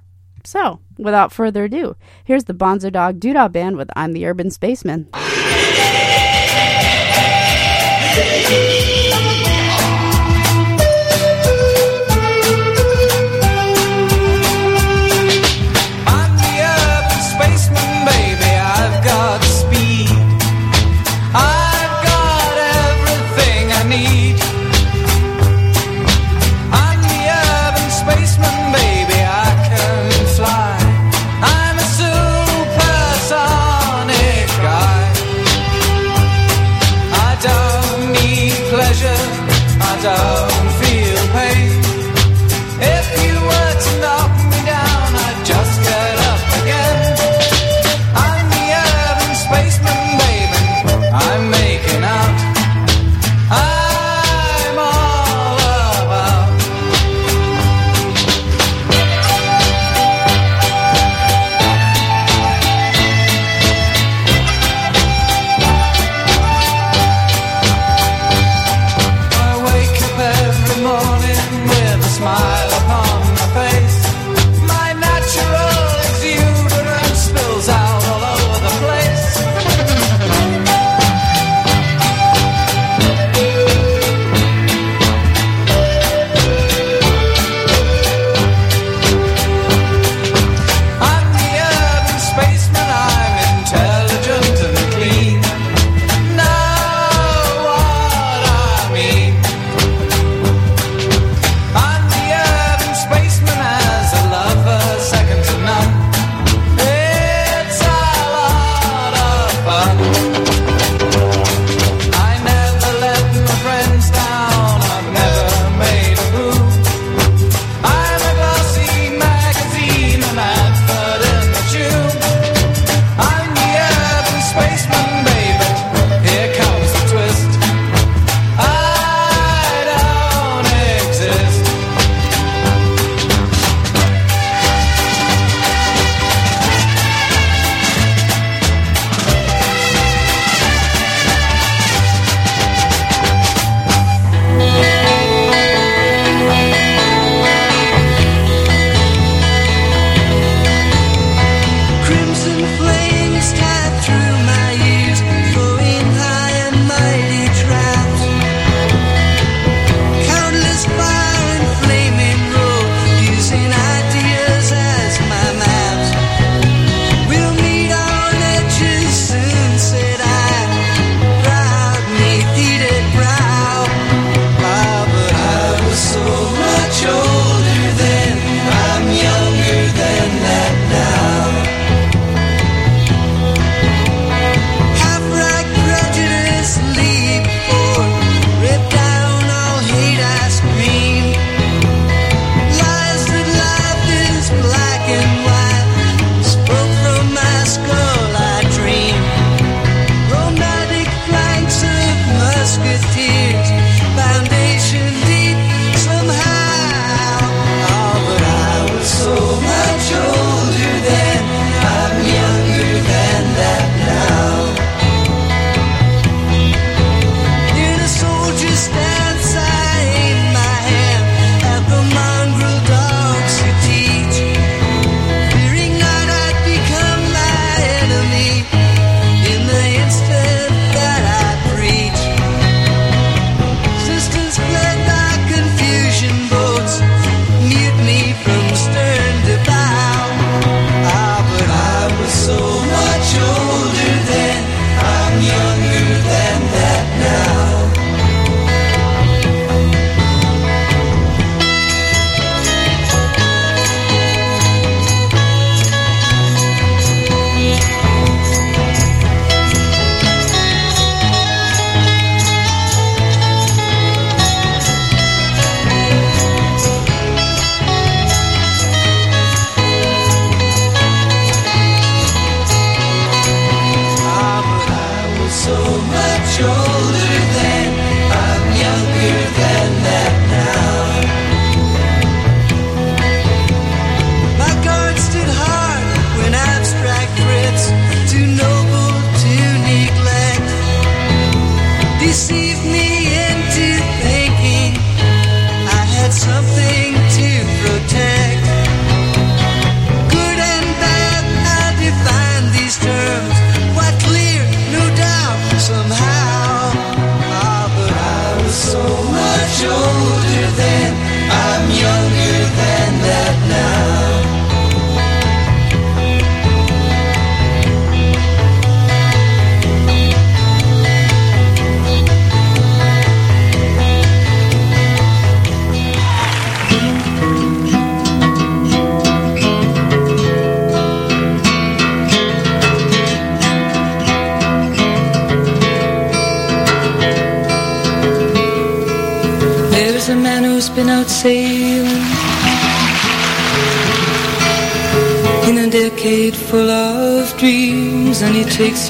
[0.44, 5.08] So, without further ado, here's the Bonzo Dog Doodah Band with I'm the Urban Spaceman.
[8.44, 8.81] I'm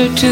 [0.09, 0.31] to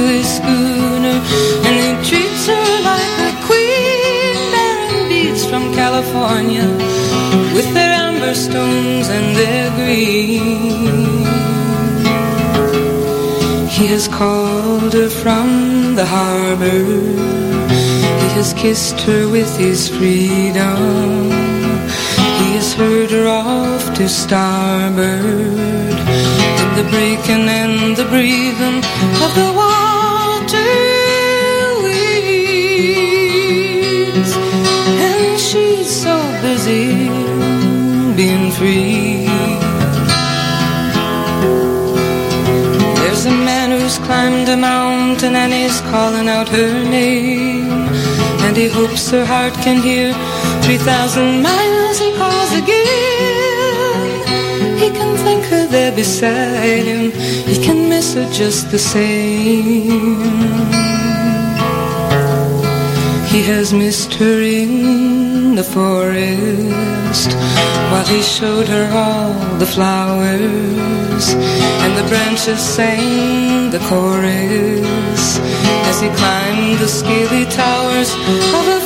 [49.11, 50.13] he her heart can hear
[50.63, 53.99] 3,000 miles he calls again.
[54.79, 57.11] He can think her there beside him.
[57.51, 60.21] He can miss her just the same.
[63.33, 67.31] He has missed her in the forest
[67.91, 71.35] while he showed her all the flowers
[71.83, 75.41] and the branches sang the chorus
[75.91, 78.15] as he climbed the scaly towers
[78.59, 78.81] of a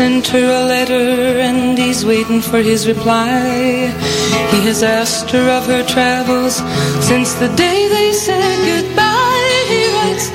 [0.00, 3.92] sent her a letter and he's waiting for his reply.
[4.52, 6.54] He has asked her of her travels
[7.10, 9.56] since the day they said goodbye.
[9.72, 10.26] He writes,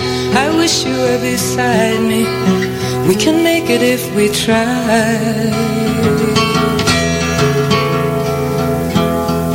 [0.44, 2.22] I wish you were beside me.
[3.10, 5.16] We can make it if we try.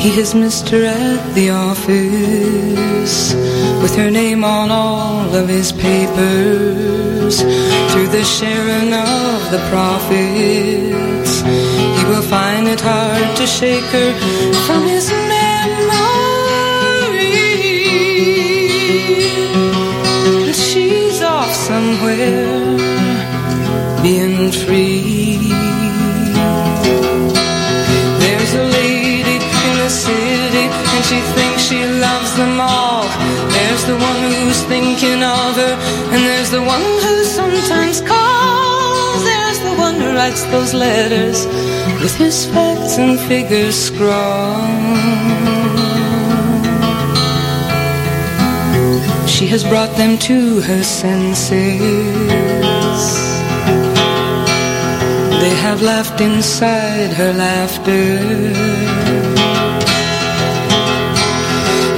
[0.05, 3.40] He has missed her at the office
[3.83, 7.41] with her name on all of his papers.
[7.91, 11.41] Through the sharing of the profits,
[11.97, 14.11] he will find it hard to shake her
[14.67, 15.51] from his memory.
[20.47, 22.77] But she's off somewhere,
[24.03, 25.39] being free.
[28.23, 29.37] There's a lady
[29.67, 32.80] in the city, and she thinks she loves them all.
[34.71, 35.75] Thinking of her,
[36.13, 39.21] and there's the one who sometimes calls.
[39.31, 41.39] There's the one who writes those letters
[42.03, 44.71] with his facts and figures scrawled.
[49.35, 51.51] She has brought them to her senses.
[55.43, 59.40] They have laughed inside her laughter.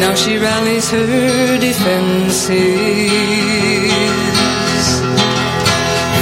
[0.02, 2.50] Now she rallies her defenses.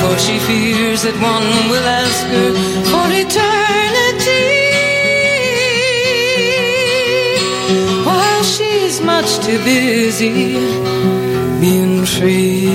[0.00, 2.50] For she fears that one will ask her
[2.90, 4.48] for eternity.
[8.04, 10.60] While she's much too busy
[11.62, 12.68] being free.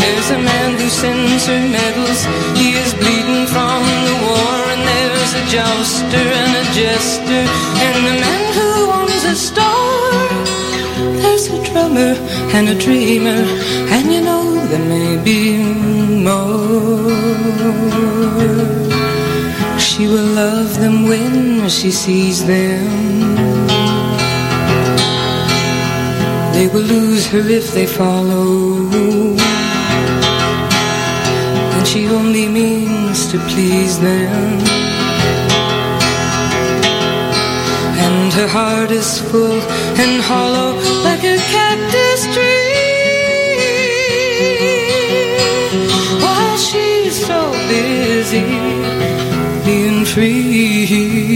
[0.00, 2.20] There's a man who sends her medals.
[2.58, 4.49] He is bleeding from the war,
[5.32, 7.44] there's a jouster and a jester,
[7.84, 10.28] and a man who owns a store.
[11.20, 12.14] There's a drummer
[12.54, 13.44] and a dreamer,
[13.94, 15.58] and you know there may be
[16.24, 17.10] more.
[19.78, 23.66] She will love them when she sees them.
[26.54, 29.36] They will lose her if they follow.
[31.76, 34.79] And she only means to please them.
[38.40, 39.60] Her heart is full
[40.02, 40.72] and hollow
[41.04, 42.70] like a cactus tree.
[46.22, 48.46] While she's so busy
[49.66, 51.30] being free.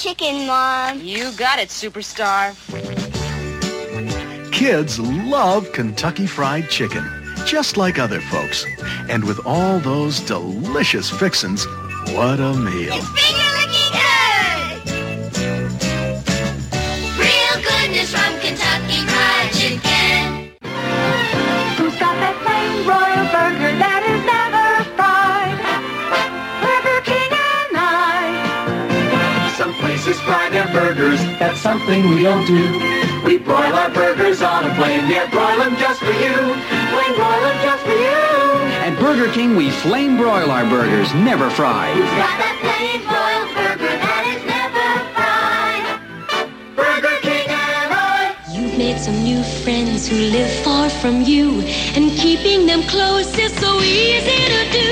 [0.00, 1.02] Chicken, Mom.
[1.02, 2.56] You got it, superstar.
[4.50, 7.04] Kids love Kentucky Fried Chicken,
[7.44, 8.64] just like other folks.
[9.10, 11.66] And with all those delicious fixins,
[12.14, 12.98] what a meal.
[31.70, 32.62] Something we don't do.
[33.24, 36.34] We broil our burgers on a flame, yeah, broil them just for you.
[36.90, 38.22] Flame broil them just for you.
[38.86, 41.92] At Burger King, we flame broil our burgers, never fry.
[41.92, 45.86] Who's got that plain royal burger that is never fried?
[46.74, 48.34] Burger King and I.
[48.50, 51.60] You've made some new friends who live far from you,
[51.94, 54.90] and keeping them close is so easy to do.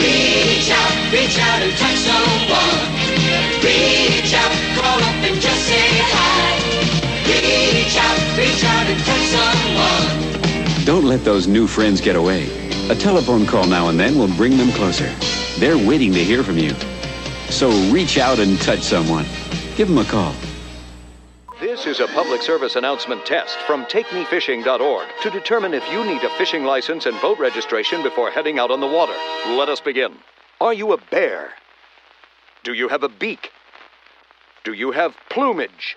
[0.00, 2.94] Reach out, reach out and touch someone.
[3.60, 4.63] Reach out,
[4.94, 6.54] crawl up and just say hi.
[7.26, 10.84] Reach out, reach out and touch someone.
[10.84, 12.44] Don't let those new friends get away.
[12.90, 15.10] A telephone call now and then will bring them closer.
[15.58, 16.74] They're waiting to hear from you.
[17.48, 19.24] So reach out and touch someone.
[19.76, 20.34] Give them a call.
[21.60, 26.30] This is a public service announcement test from TakeMeFishing.org to determine if you need a
[26.30, 29.14] fishing license and boat registration before heading out on the water.
[29.46, 30.14] Let us begin.
[30.60, 31.52] Are you a bear?
[32.64, 33.53] Do you have a beak?
[34.64, 35.94] Do you have plumage?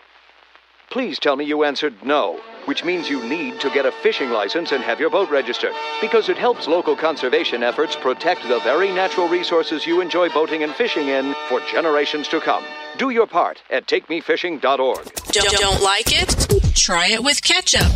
[0.89, 4.73] Please tell me you answered no, which means you need to get a fishing license
[4.73, 5.71] and have your boat registered,
[6.01, 10.75] because it helps local conservation efforts protect the very natural resources you enjoy boating and
[10.75, 12.65] fishing in for generations to come.
[12.97, 15.13] Do your part at takemefishing.org.
[15.31, 16.75] Don't, don't like it?
[16.75, 17.87] Try it with ketchup.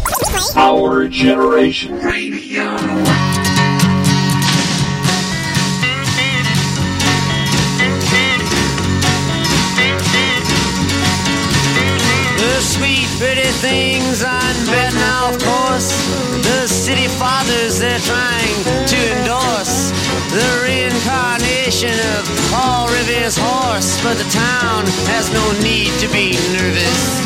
[0.56, 3.31] Our generation radio.
[13.22, 15.94] Pretty things on betting off course.
[16.42, 18.58] The city fathers they're trying
[18.90, 19.94] to endorse.
[20.34, 24.02] The reincarnation of Paul Revere's horse.
[24.02, 27.22] But the town has no need to be nervous.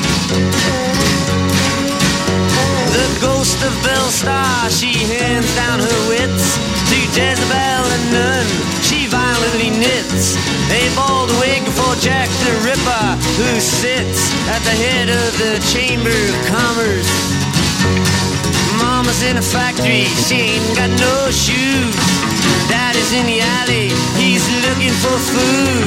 [2.91, 6.59] The ghost of Belle Starr, she hands down her wits
[6.91, 8.47] to Jezebel and Nun.
[8.83, 10.37] She violently knits
[10.69, 13.07] a bald wig for Jack the Ripper,
[13.41, 17.09] who sits at the head of the Chamber of Commerce.
[18.77, 21.95] Mama's in a factory, she ain't got no shoes.
[22.69, 23.89] Daddy's in the alley,
[24.21, 25.85] he's looking for food.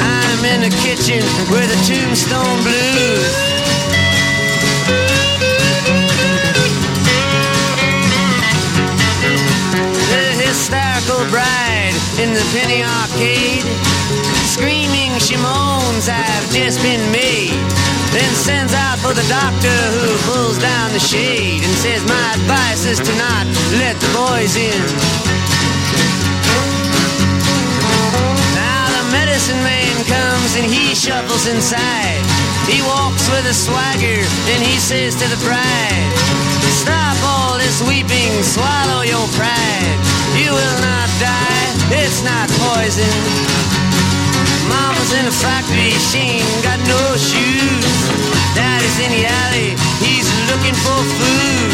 [0.00, 3.32] I'm in the kitchen with the tombstone blues.
[10.12, 11.67] The hysterical bride
[12.18, 13.62] in the penny arcade.
[14.50, 17.54] Screaming she moans, I've just been made.
[18.10, 22.86] Then sends out for the doctor who pulls down the shade and says, My advice
[22.90, 23.46] is to not
[23.78, 24.82] let the boys in.
[28.58, 32.18] Now the medicine man comes and he shuffles inside.
[32.66, 36.10] He walks with a swagger and he says to the bride,
[36.82, 40.07] Stop all this weeping, swallow your pride.
[40.38, 41.66] You will not die,
[41.98, 43.10] it's not poison.
[44.70, 47.98] Mama's in a factory, she ain't got no shoes.
[48.54, 51.70] Daddy's in the alley, he's looking for food.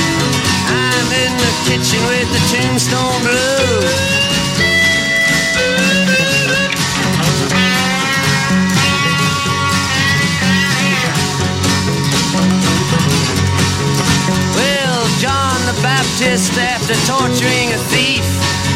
[0.73, 4.25] I'm in the kitchen with the tombstone blues.
[15.83, 18.25] Baptist, after torturing a thief,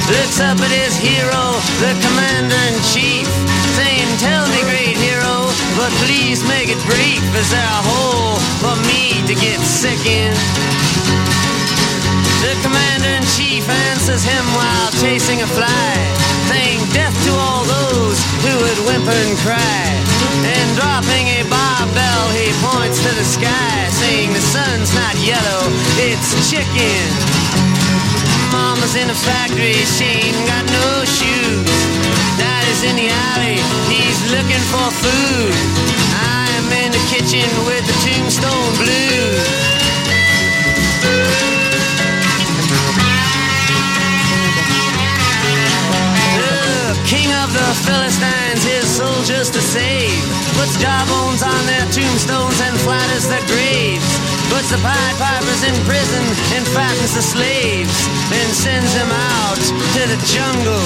[0.08, 1.54] looks up at his hero,
[1.84, 3.28] the commander in chief,
[3.76, 5.46] saying, Tell me, great hero,
[5.76, 7.22] but please make it brief.
[7.36, 10.32] Is there a hole for me to get sick in?
[12.42, 15.92] The commander in chief answers him while chasing a fly,
[16.48, 19.84] saying, Death to all those who would whimper and cry.
[20.48, 25.62] And dropping a barbell, he points to the sky, saying, The sun's not yellow,
[26.00, 27.04] it's chicken.
[28.50, 31.78] Mama's in a factory, she ain't got no shoes.
[32.40, 33.60] Daddy's in the alley,
[33.92, 35.52] he's looking for food.
[36.16, 39.58] I'm in the kitchen with the tombstone blues.
[47.08, 50.20] King of the Philistines, his soldiers to save.
[50.60, 54.04] Puts jawbones on their tombstones and flatters their graves.
[54.52, 56.20] Puts the Pied Pipers in prison
[56.52, 57.96] and fattens the slaves.
[58.28, 59.56] Then sends them out
[59.96, 60.84] to the jungle.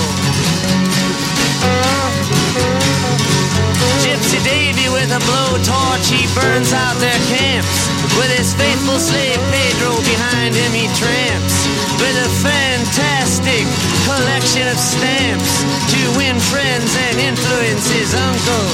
[4.07, 7.91] Gypsy Davy with a blowtorch, he burns out their camps.
[8.15, 11.82] With his faithful slave Pedro behind him, he tramps.
[12.01, 13.67] With a fantastic
[14.07, 18.69] collection of stamps to win friends and influence his uncle.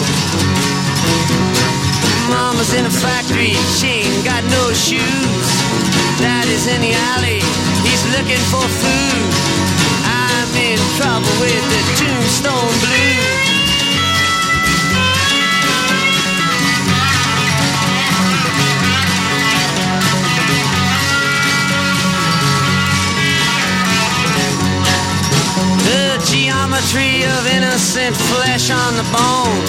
[2.29, 5.49] Mama's in a factory, she ain't got no shoes.
[6.21, 7.41] Daddy's in the alley,
[7.87, 9.31] he's looking for food.
[10.05, 13.48] I'm in trouble with the tombstone blues.
[26.79, 29.65] Geometry of innocent flesh on the bone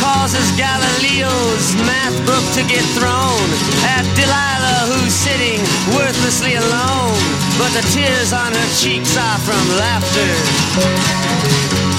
[0.00, 3.46] causes Galileo's math book to get thrown
[3.86, 5.60] at Delilah, who's sitting
[5.94, 7.22] worthlessly alone.
[7.58, 11.89] But the tears on her cheeks are from laughter.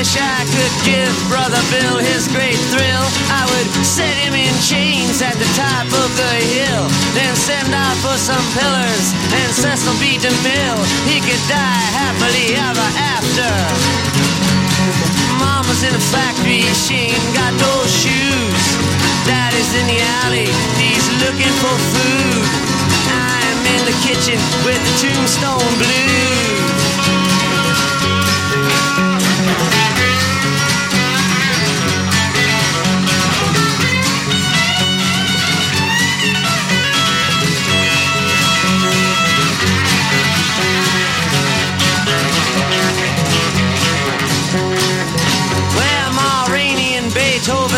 [0.00, 3.04] Wish I could give Brother Bill his great thrill.
[3.28, 7.96] I would set him in chains at the top of the hill, then send out
[8.00, 10.16] for some pillars and Cecil B.
[10.16, 10.80] DeMille.
[11.04, 13.52] He could die happily ever after.
[15.36, 18.64] Mama's in a factory, she ain't got no shoes.
[19.28, 20.48] Daddy's in the alley,
[20.80, 22.48] he's looking for food.
[23.04, 26.79] I'm in the kitchen with the tombstone blues.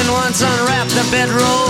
[0.03, 1.69] Beethoven once unwrapped the bedroll.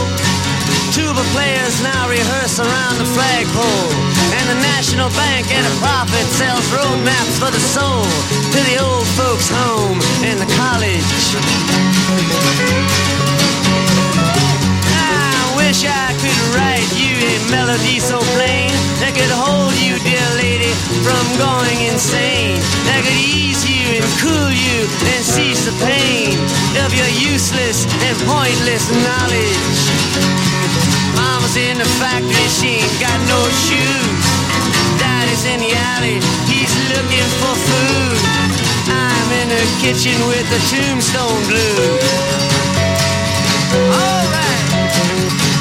[0.92, 3.92] Tuba players now rehearse around the flagpole.
[4.36, 8.04] And the National Bank at a profit sells road maps for the soul
[8.52, 11.02] to the old folks' home and the college.
[15.72, 18.68] Wish I could write you a melody so plain
[19.00, 20.68] that could hold you, dear lady,
[21.00, 22.60] from going insane.
[22.84, 26.36] That could ease you and cool you and cease the pain
[26.84, 29.80] of your useless and pointless knowledge.
[31.16, 34.24] Mama's in the factory, she ain't got no shoes.
[35.00, 36.20] Daddy's in the alley,
[36.52, 38.20] he's looking for food.
[38.92, 42.04] I'm in the kitchen with the tombstone blues.
[43.72, 45.51] All right.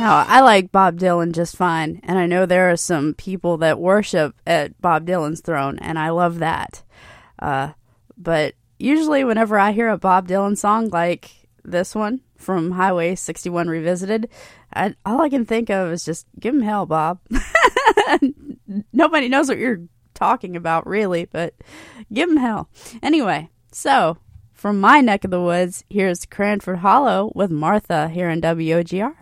[0.00, 3.78] Now, I like Bob Dylan just fine, and I know there are some people that
[3.78, 6.82] worship at Bob Dylan's throne, and I love that.
[7.38, 7.72] Uh,
[8.16, 11.30] but usually, whenever I hear a Bob Dylan song like
[11.64, 14.30] this one from Highway 61 Revisited,
[14.72, 17.20] I, all I can think of is just give him hell, Bob.
[18.94, 19.82] Nobody knows what you're
[20.20, 21.54] talking about, really, but
[22.12, 22.68] give him hell.
[23.02, 24.18] Anyway, so
[24.52, 29.14] from my neck of the woods, here's Cranford Hollow with Martha here in WOGR.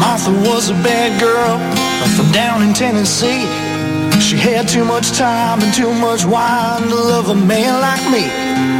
[0.00, 1.58] Martha was a bad girl
[2.16, 3.65] from down in Tennessee.
[4.20, 8.24] She had too much time and too much wine to love a man like me.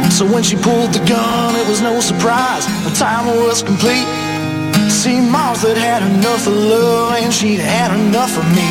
[0.09, 2.65] So when she pulled the gun, it was no surprise.
[2.83, 4.07] The time was complete.
[4.89, 8.67] See, Martha had enough of love and she'd had enough of me.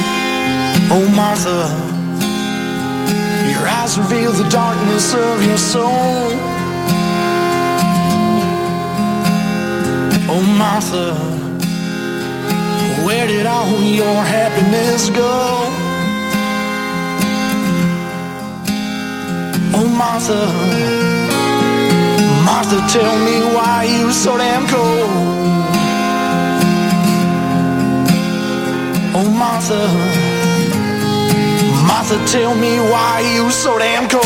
[0.90, 1.60] Oh, Martha,
[3.50, 6.30] your eyes reveal the darkness of your soul.
[10.28, 11.14] Oh, Martha.
[13.06, 15.85] Where did all your happiness go?
[19.78, 20.40] Oh, Martha,
[22.46, 25.10] Martha, tell me why you so damn cold.
[29.14, 29.82] Oh, Martha,
[31.86, 34.24] Martha, tell me why you so damn cold.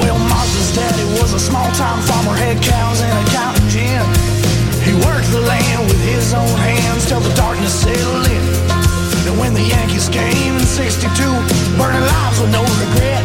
[0.00, 4.02] Well, Martha's daddy was a small-time farmer, had cows and a cotton gin.
[4.80, 8.71] He worked the land with his own hands till the darkness settled in.
[9.22, 11.06] And when the Yankees came in 62,
[11.78, 13.22] burning lives with no regret.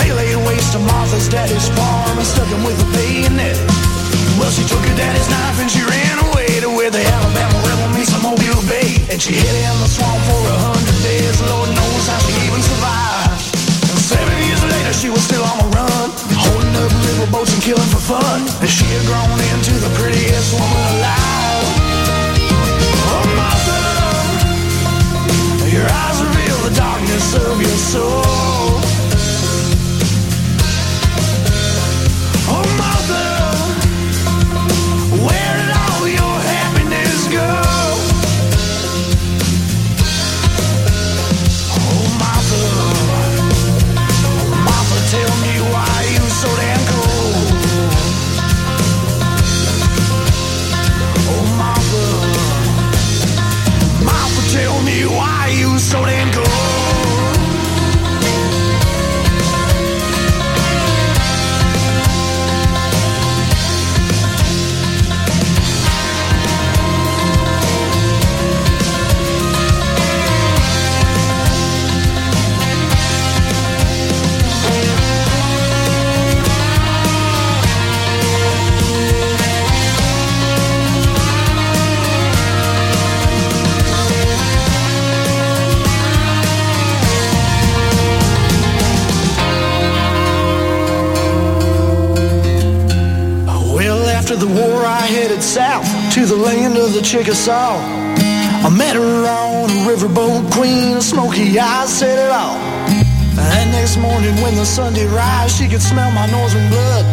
[0.00, 3.60] They laid waste to Martha's daddy's farm and stuck him with a bayonet.
[4.40, 7.88] Well, she took her daddy's knife and she ran away to where the Alabama River
[7.92, 8.96] meets the Mobile Bay.
[9.12, 11.36] And she hid in the swamp for a hundred days.
[11.44, 13.36] Lord knows how she even survived.
[13.84, 16.08] And seven years later, she was still on the run,
[16.40, 18.48] holding up river boats and killing for fun.
[18.64, 21.39] And she had grown into the prettiest woman alive.
[25.72, 28.69] Your eyes reveal the darkness of your soul.
[96.20, 97.78] To the land of the Chickasaw.
[98.66, 102.56] I met her on a riverboat queen, smoky eyes said it all.
[103.56, 107.04] And next morning, when the sun did rise, she could smell my northern blood.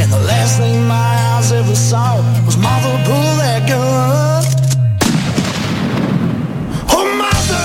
[0.00, 4.44] And the last thing my eyes ever saw was Martha pull that gun.
[6.96, 7.64] Oh, Martha,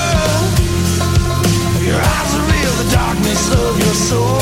[1.84, 2.34] your eyes
[2.80, 4.40] the darkness of your soul.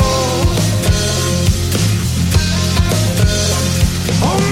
[4.23, 4.50] Oh,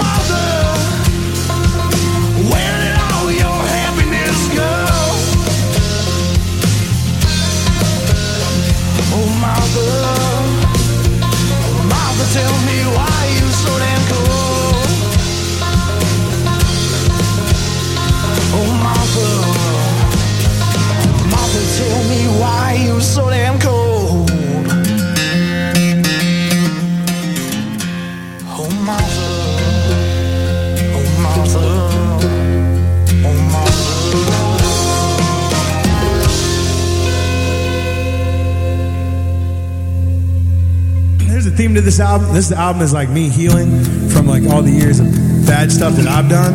[12.32, 13.19] tell me why
[41.90, 42.32] this album.
[42.32, 45.06] This album is like me healing from like all the years of
[45.44, 46.54] bad stuff that I've done,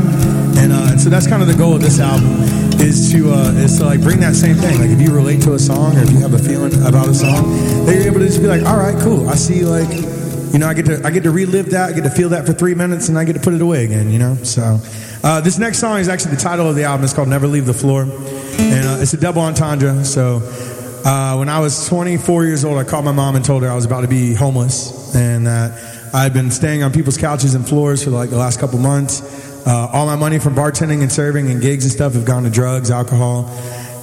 [0.58, 2.42] and, uh, so that's kind of the goal of this album
[2.80, 4.80] is to uh, is to like bring that same thing.
[4.80, 7.14] Like if you relate to a song or if you have a feeling about a
[7.14, 7.52] song,
[7.86, 9.28] then you're able to just be like, all right, cool.
[9.28, 9.90] I see like
[10.54, 12.46] you know I get to I get to relive that, I get to feel that
[12.46, 14.12] for three minutes, and I get to put it away again.
[14.12, 14.80] You know, so
[15.22, 17.04] uh, this next song is actually the title of the album.
[17.04, 20.06] It's called Never Leave the Floor, and uh, it's a double entendre.
[20.06, 20.42] So.
[21.08, 23.76] Uh, when I was 24 years old, I called my mom and told her I
[23.76, 28.04] was about to be homeless and that I've been staying on people's couches and floors
[28.04, 29.44] for like the last couple months.
[29.66, 32.50] Uh, all my money from bartending and serving and gigs and stuff have gone to
[32.50, 33.48] drugs, alcohol,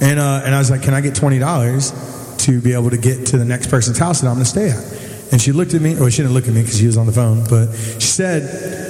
[0.01, 1.91] and uh, and I was like, "Can I get twenty dollars
[2.39, 4.69] to be able to get to the next person's house that I'm going to stay
[4.69, 6.97] at?" And she looked at me, or she didn't look at me because she was
[6.97, 8.83] on the phone, but she said,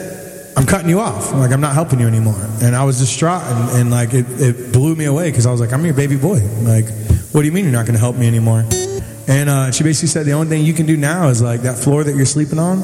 [0.58, 1.32] I'm cutting you off.
[1.34, 2.40] Like, I'm not helping you anymore.
[2.62, 5.62] And I was distraught and, and like, it, it blew me away because I was
[5.62, 6.42] like, I'm your baby boy.
[6.62, 6.90] Like,
[7.32, 8.66] what do you mean you're not going to help me anymore?
[9.28, 11.78] And uh, she basically said, the only thing you can do now is like that
[11.78, 12.84] floor that you're sleeping on,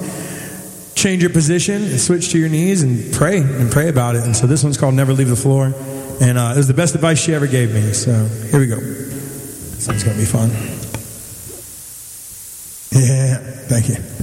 [0.96, 4.24] change your position and switch to your knees and pray and pray about it.
[4.24, 5.74] And so this one's called Never Leave the Floor.
[6.22, 7.94] And uh, it was the best advice she ever gave me.
[7.94, 8.12] So
[8.52, 8.76] here we go.
[8.76, 10.50] This one's going to be fun.
[12.92, 13.38] Yeah,
[13.68, 14.19] thank you.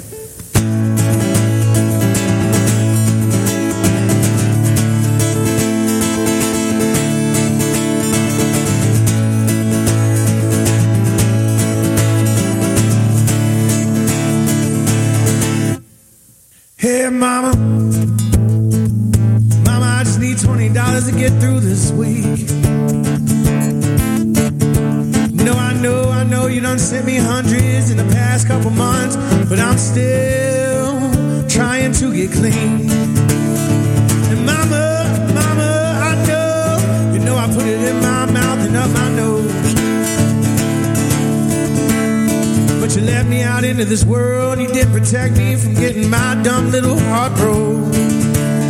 [43.88, 44.58] This world.
[44.58, 47.92] You did protect me from getting my dumb little heart broke.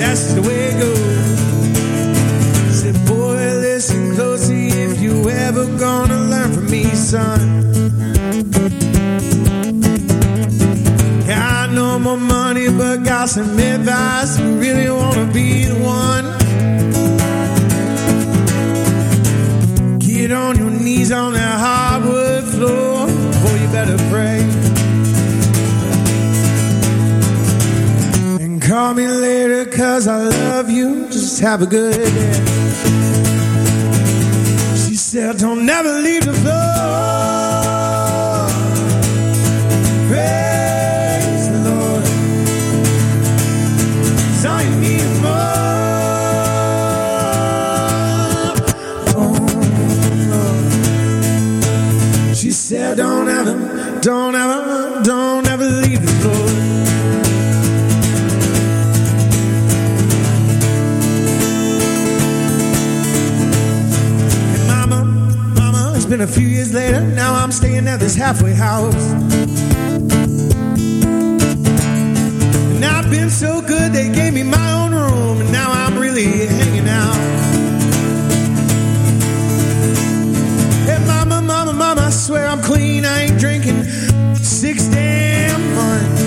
[0.01, 1.27] That's the way it goes.
[2.81, 3.37] Said, boy,
[3.67, 7.41] listen closely if you ever gonna learn from me, son.
[11.27, 14.39] Got no more money, but got some advice.
[14.41, 16.06] Really wanna be the one.
[28.87, 31.09] Call me later, cause I love you.
[31.09, 32.35] Just have a good day.
[34.85, 36.63] She said, Don't never leave the floor.
[40.09, 42.05] Praise the Lord.
[44.67, 45.57] You need more.
[49.19, 49.53] Oh,
[52.35, 53.55] she said, Don't ever,
[54.01, 54.56] don't ever,
[66.17, 67.03] been a few years later.
[67.03, 69.13] Now I'm staying at this halfway house.
[72.75, 75.41] And I've been so good, they gave me my own room.
[75.43, 77.17] And now I'm really hanging out.
[80.89, 83.05] Hey, mama, mama, mama, I swear I'm clean.
[83.05, 83.85] I ain't drinking
[84.37, 86.23] six damn months.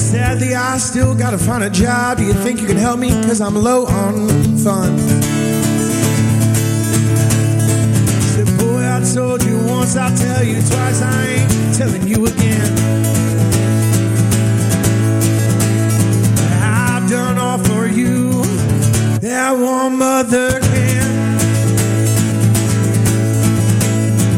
[0.00, 2.18] Sadly, I still gotta find a job.
[2.18, 3.10] Do you think you can help me?
[3.24, 4.28] Cause I'm low on
[4.58, 5.07] funds.
[9.88, 11.02] Once, I'll tell you twice.
[11.02, 12.72] I ain't telling you again.
[16.62, 18.42] I've done all for you
[19.20, 21.36] that one mother can.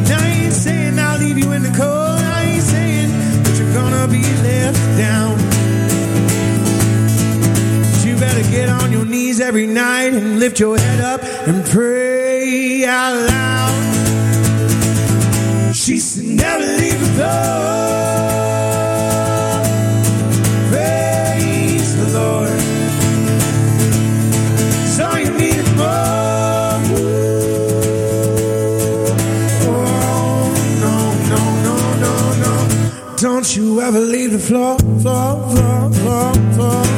[0.08, 2.20] Now, I ain't saying I'll leave you in the cold.
[2.36, 3.10] I ain't saying
[3.42, 5.36] that you're gonna be left down.
[7.92, 11.64] But you better get on your knees every night and lift your head up and
[11.66, 13.39] pray out loud.
[33.20, 36.89] Don't you ever leave the floor, floor, floor, floor, floor.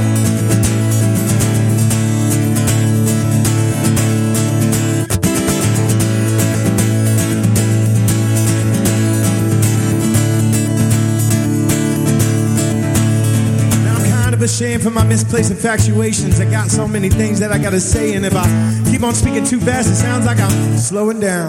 [14.52, 16.38] Ashamed for my misplaced infatuations.
[16.38, 18.44] I got so many things that I gotta say, and if I
[18.90, 21.48] keep on speaking too fast, it sounds like I'm slowing down.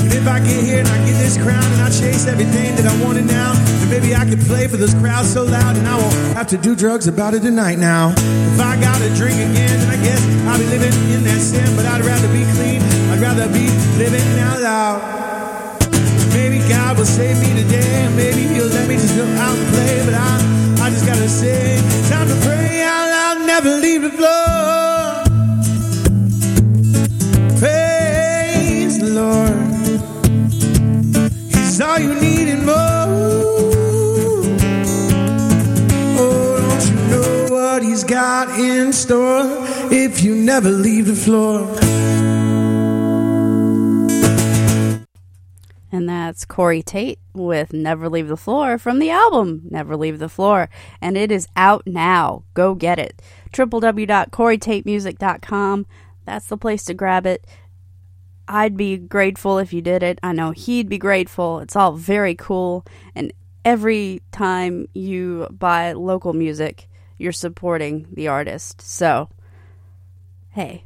[0.00, 2.86] And if I get here and I get this crown and I chase everything that
[2.88, 6.00] I wanted now, then maybe I could play for this crowd so loud and I
[6.00, 8.14] won't have to do drugs about it tonight now.
[8.16, 11.84] If I gotta drink again, then I guess I'll be living in that sin, but
[11.84, 12.80] I'd rather be clean.
[13.12, 13.68] I'd rather be
[14.00, 14.98] living out loud.
[16.32, 20.00] Maybe God will save me today, maybe He'll let me just go out and play.
[20.06, 20.57] But I,
[20.88, 21.76] I just gotta say,
[22.08, 25.22] time to pray out loud, never leave the floor.
[27.58, 29.58] Praise the Lord.
[31.52, 33.04] He's all you need and more.
[36.20, 39.44] Oh, don't you know what He's got in store
[39.92, 41.66] if you never leave the floor?
[46.18, 50.68] That's Corey Tate with Never Leave the Floor from the album Never Leave the Floor.
[51.00, 52.42] And it is out now.
[52.54, 53.22] Go get it.
[53.52, 55.86] www.coreytatemusic.com.
[56.24, 57.46] That's the place to grab it.
[58.46, 60.18] I'd be grateful if you did it.
[60.22, 61.60] I know he'd be grateful.
[61.60, 62.84] It's all very cool.
[63.14, 63.32] And
[63.64, 66.88] every time you buy local music,
[67.18, 68.80] you're supporting the artist.
[68.80, 69.28] So,
[70.50, 70.84] hey,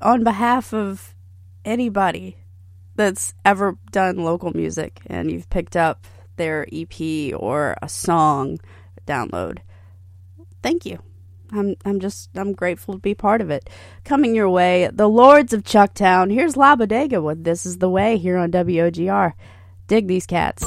[0.00, 1.14] on behalf of
[1.64, 2.38] anybody
[2.98, 6.06] that's ever done local music and you've picked up
[6.36, 8.58] their EP or a song
[9.06, 9.58] download,
[10.62, 10.98] thank you.
[11.50, 13.70] I'm I'm just I'm grateful to be part of it.
[14.04, 16.30] Coming your way, the Lords of Chucktown.
[16.30, 19.32] Here's La Bodega with This Is the Way here on WOGR.
[19.86, 20.62] Dig these cats.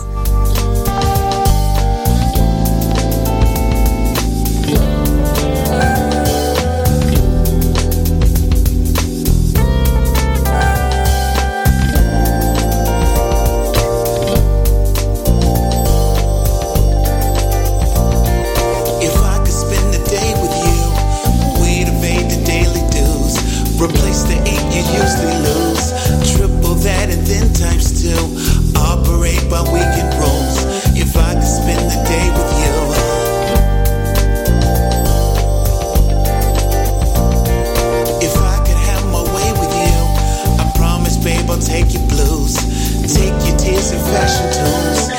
[43.92, 45.10] and fashion tools.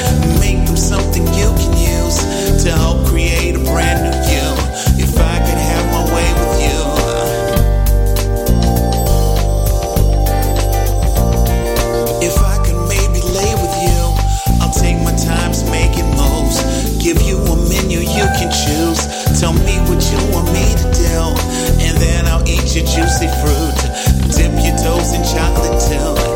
[0.40, 2.18] Make them something you can use
[2.64, 4.48] to help create a brand new you.
[4.96, 6.80] If I could have my way with you.
[12.28, 14.00] If I could maybe lay with you,
[14.62, 16.56] I'll take my time to make it moves.
[17.02, 19.00] Give you a menu you can choose.
[19.40, 21.18] Tell me what you want me to do,
[21.84, 23.80] and then I'll eat your juicy fruit.
[24.32, 26.31] Dip your toes in chocolate till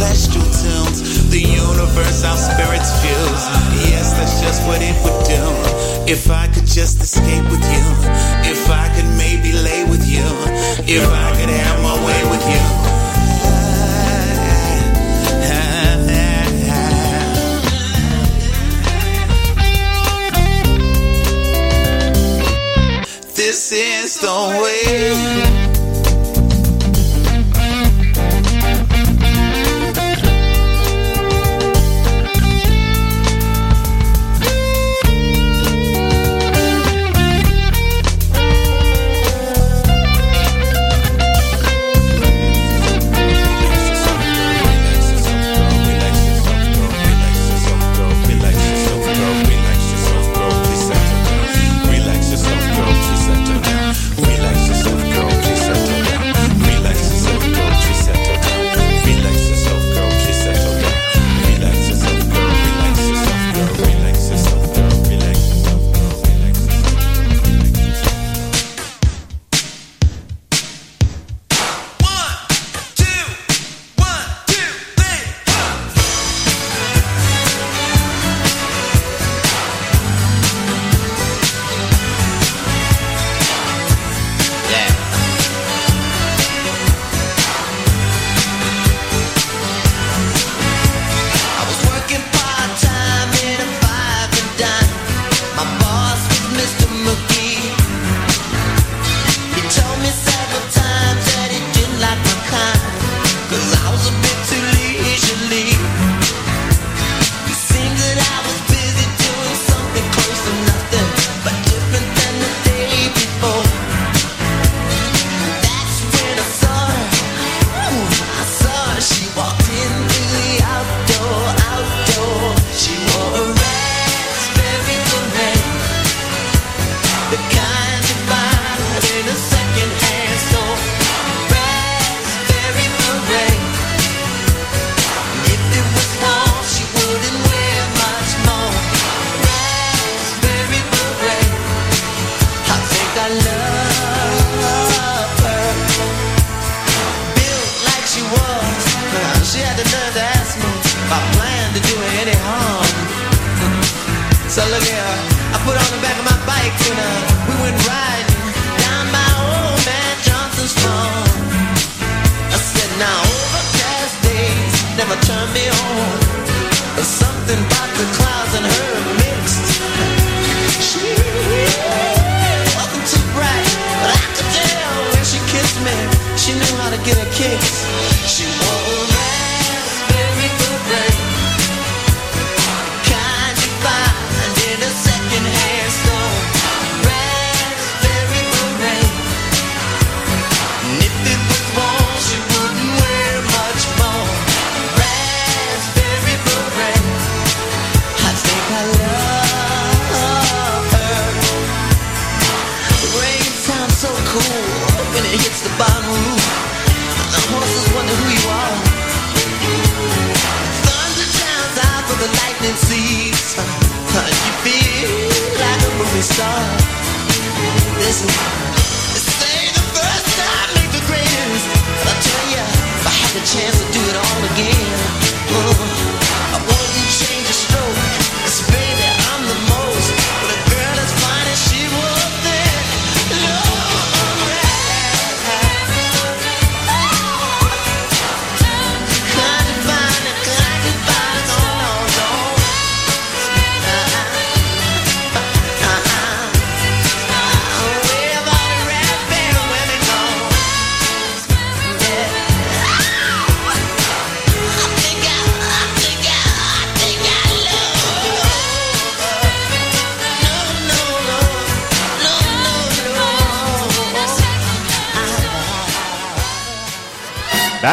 [0.00, 1.30] celestial tunes.
[1.30, 3.44] The universe our spirits fuse.
[3.90, 5.42] Yes, that's just what it would do.
[6.10, 7.86] If I could just escape with you.
[8.52, 10.24] If I could maybe lay with you.
[10.88, 12.64] If I could have my way with you.
[23.34, 25.49] This is the way.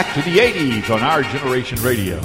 [0.08, 2.22] Back to the 80s on our generation radio.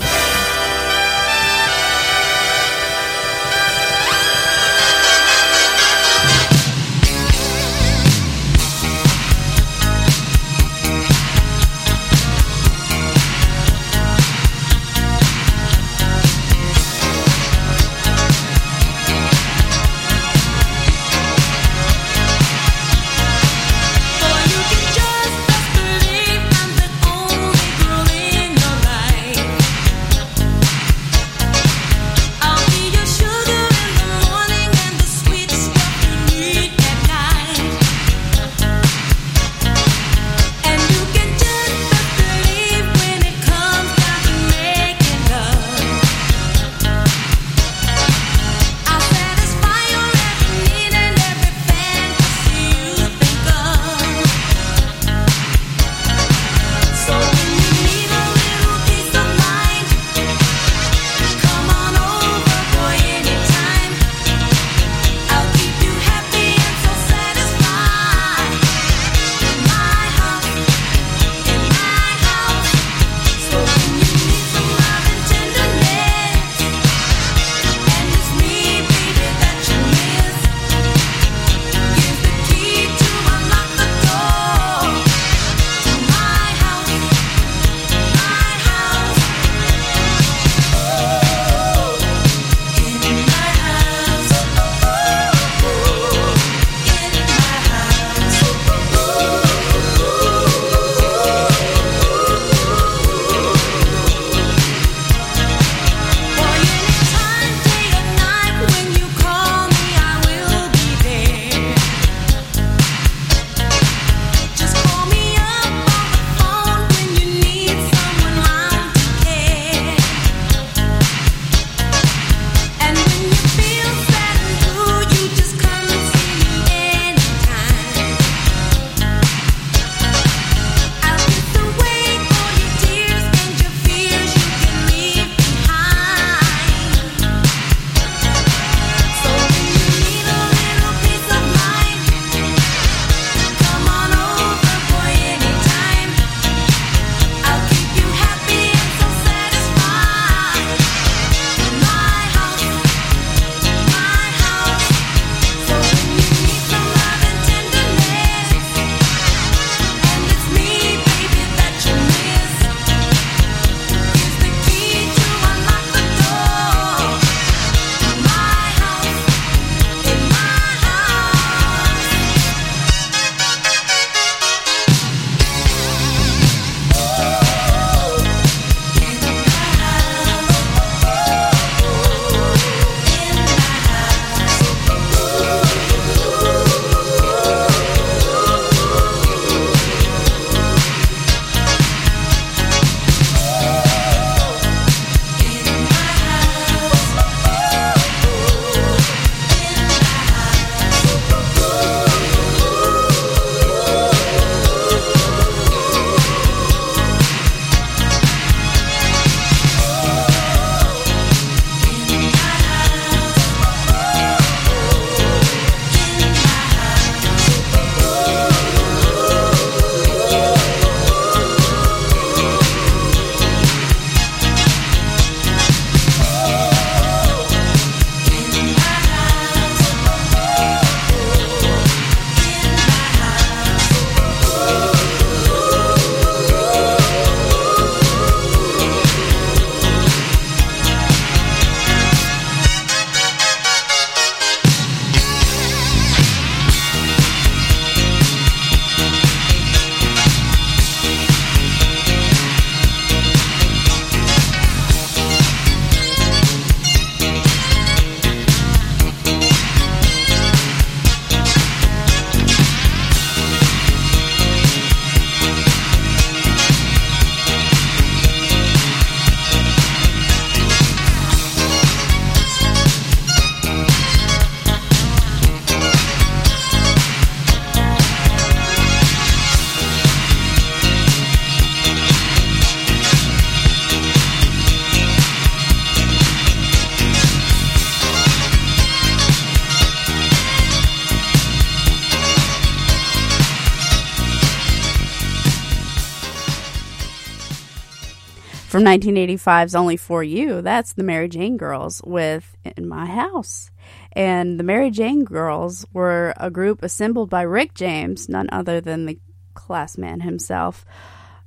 [298.83, 303.71] From 1985's Only For You, that's the Mary Jane Girls with In My House.
[304.11, 309.07] And the Mary Jane Girls were a group assembled by Rick James, none other than
[309.07, 309.21] the
[309.55, 310.85] class man himself,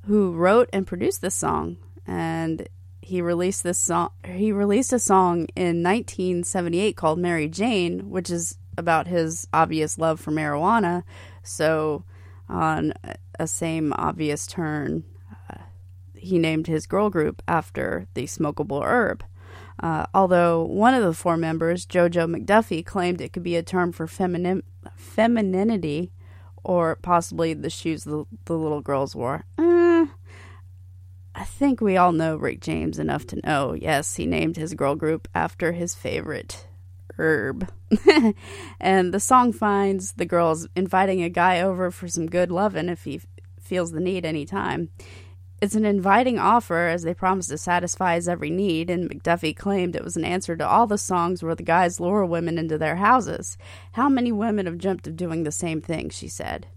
[0.06, 1.76] who wrote and produced this song.
[2.08, 2.70] And
[3.02, 8.58] he released this song he released a song in 1978 called Mary Jane, which is
[8.78, 11.04] about his obvious love for marijuana.
[11.44, 12.06] So
[12.48, 12.94] on
[13.38, 15.04] a same obvious turn,
[16.26, 19.24] he named his girl group after the smokable herb.
[19.82, 23.92] Uh, although one of the four members, JoJo McDuffie, claimed it could be a term
[23.92, 24.64] for femini-
[24.96, 26.12] femininity
[26.64, 29.46] or possibly the shoes the, the little girls wore.
[29.58, 30.06] Uh,
[31.36, 34.96] I think we all know Rick James enough to know, yes, he named his girl
[34.96, 36.68] group after his favorite
[37.18, 37.70] herb.
[38.80, 43.04] and the song finds the girls inviting a guy over for some good lovin' if
[43.04, 43.22] he
[43.60, 44.90] feels the need anytime.
[45.66, 49.96] It's an inviting offer as they promise to satisfy his every need, and McDuffie claimed
[49.96, 52.98] it was an answer to all the songs where the guys lure women into their
[52.98, 53.58] houses.
[53.94, 56.68] How many women have dreamt of doing the same thing, she said.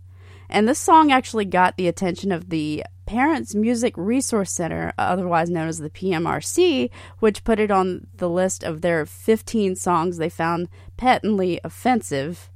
[0.49, 5.69] And this song actually got the attention of the Parents Music Resource Center, otherwise known
[5.69, 6.89] as the PMRC,
[7.19, 10.67] which put it on the list of their 15 songs they found
[10.97, 12.49] patently offensive,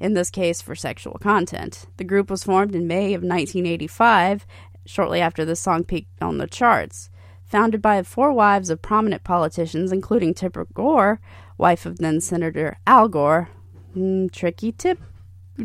[0.00, 1.86] in this case for sexual content.
[1.98, 4.46] The group was formed in May of 1985,
[4.86, 7.10] shortly after the song peaked on the charts.
[7.44, 11.20] Founded by four wives of prominent politicians, including Tipper Gore,
[11.58, 13.48] wife of then Senator Al Gore.
[13.96, 15.00] Mm, tricky tip,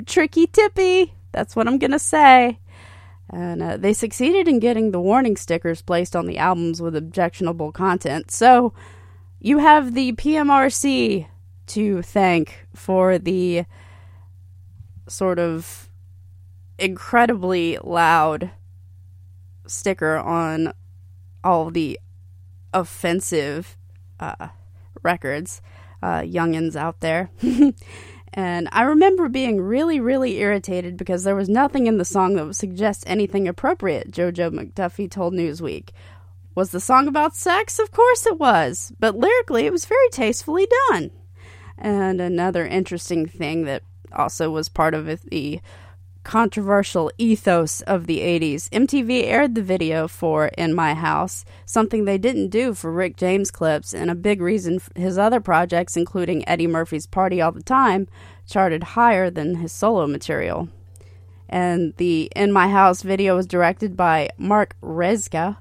[0.05, 1.13] tricky tippy.
[1.31, 2.59] That's what I'm gonna say.
[3.29, 7.71] And uh, they succeeded in getting the warning stickers placed on the albums with objectionable
[7.71, 8.31] content.
[8.31, 8.73] So
[9.39, 11.27] you have the PMRC
[11.67, 13.65] to thank for the
[15.07, 15.89] sort of
[16.77, 18.51] incredibly loud
[19.67, 20.73] sticker on
[21.43, 21.99] all the
[22.73, 23.77] offensive
[24.19, 24.49] uh,
[25.03, 25.61] records,
[26.01, 27.29] uh, youngins out there.
[28.35, 32.45] And I remember being really, really irritated because there was nothing in the song that
[32.45, 35.91] would suggest anything appropriate, JoJo McDuffie told Newsweek.
[36.53, 37.79] Was the song about sex?
[37.79, 41.11] Of course it was, but lyrically it was very tastefully done.
[41.77, 45.61] And another interesting thing that also was part of the
[46.26, 48.68] controversial ethos of the 80s.
[48.72, 53.52] MTV aired the video for In My House, something they didn't do for Rick James
[53.52, 58.07] clips, and a big reason his other projects, including Eddie Murphy's Party All the Time,
[58.47, 60.68] charted higher than his solo material.
[61.47, 65.57] And the In My House video was directed by Mark Rezyka,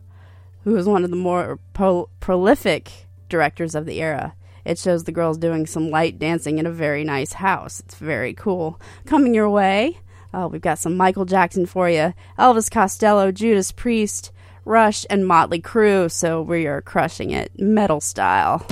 [0.65, 2.91] who is one of the more pro- prolific
[3.29, 4.35] directors of the era.
[4.65, 7.81] It shows the girls doing some light dancing in a very nice house.
[7.81, 8.81] It's very cool.
[9.05, 9.99] Coming your way,
[10.35, 14.33] uh, we've got some Michael Jackson for you, Elvis Costello, Judas Priest,
[14.65, 16.11] Rush, and Motley Crue.
[16.11, 18.67] So we are crushing it, metal style.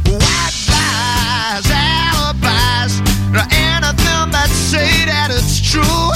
[0.03, 2.99] White lies, alibis,
[3.31, 6.11] or anything that say that it's true.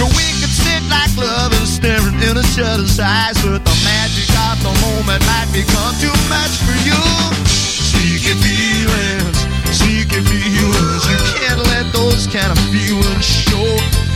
[0.00, 4.56] Or we could sit like lovers staring in each other's eyes, but the magic of
[4.64, 6.96] the moment might become too much for you.
[7.44, 9.36] Sneaky feelings,
[9.68, 11.04] sneaky feelings.
[11.12, 13.68] You can't let those kind of feelings show.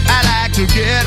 [0.08, 1.04] I like to get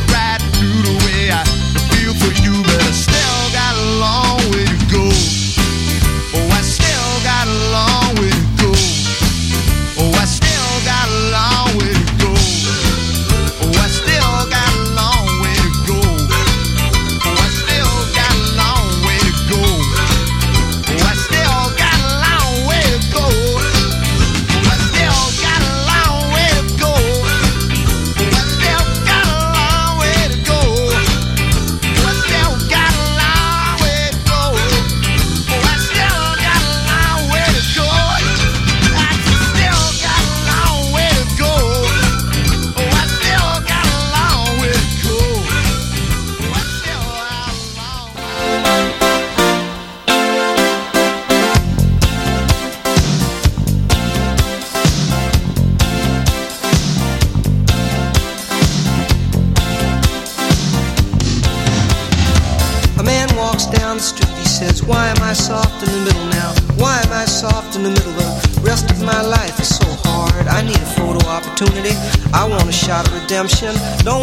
[73.41, 73.73] redemption.
[74.05, 74.20] Don't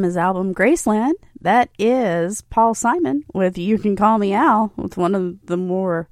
[0.00, 1.12] From his album Graceland,
[1.42, 6.08] that is Paul Simon with You Can Call Me Al, with one of the more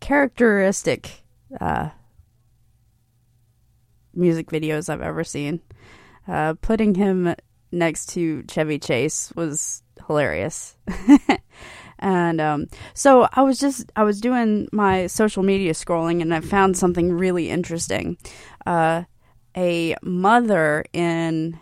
[0.00, 1.24] characteristic
[1.58, 1.88] uh,
[4.12, 5.62] music videos I've ever seen.
[6.28, 7.34] Uh, putting him
[7.70, 10.76] next to Chevy Chase was hilarious.
[11.98, 16.40] and um, so I was just I was doing my social media scrolling and I
[16.40, 18.18] found something really interesting.
[18.66, 19.04] Uh,
[19.56, 21.58] a mother in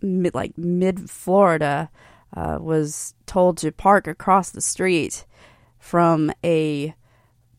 [0.00, 1.90] mid, like mid Florida
[2.36, 5.24] uh, was told to park across the street
[5.78, 6.94] from a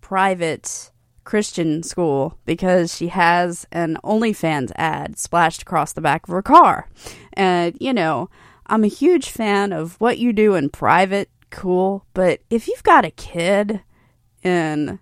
[0.02, 0.92] private
[1.24, 6.90] Christian school because she has an OnlyFans ad splashed across the back of her car.
[7.34, 8.30] And, you know,
[8.66, 13.06] I'm a huge fan of what you do in private, cool, but if you've got
[13.06, 13.82] a kid
[14.44, 15.00] in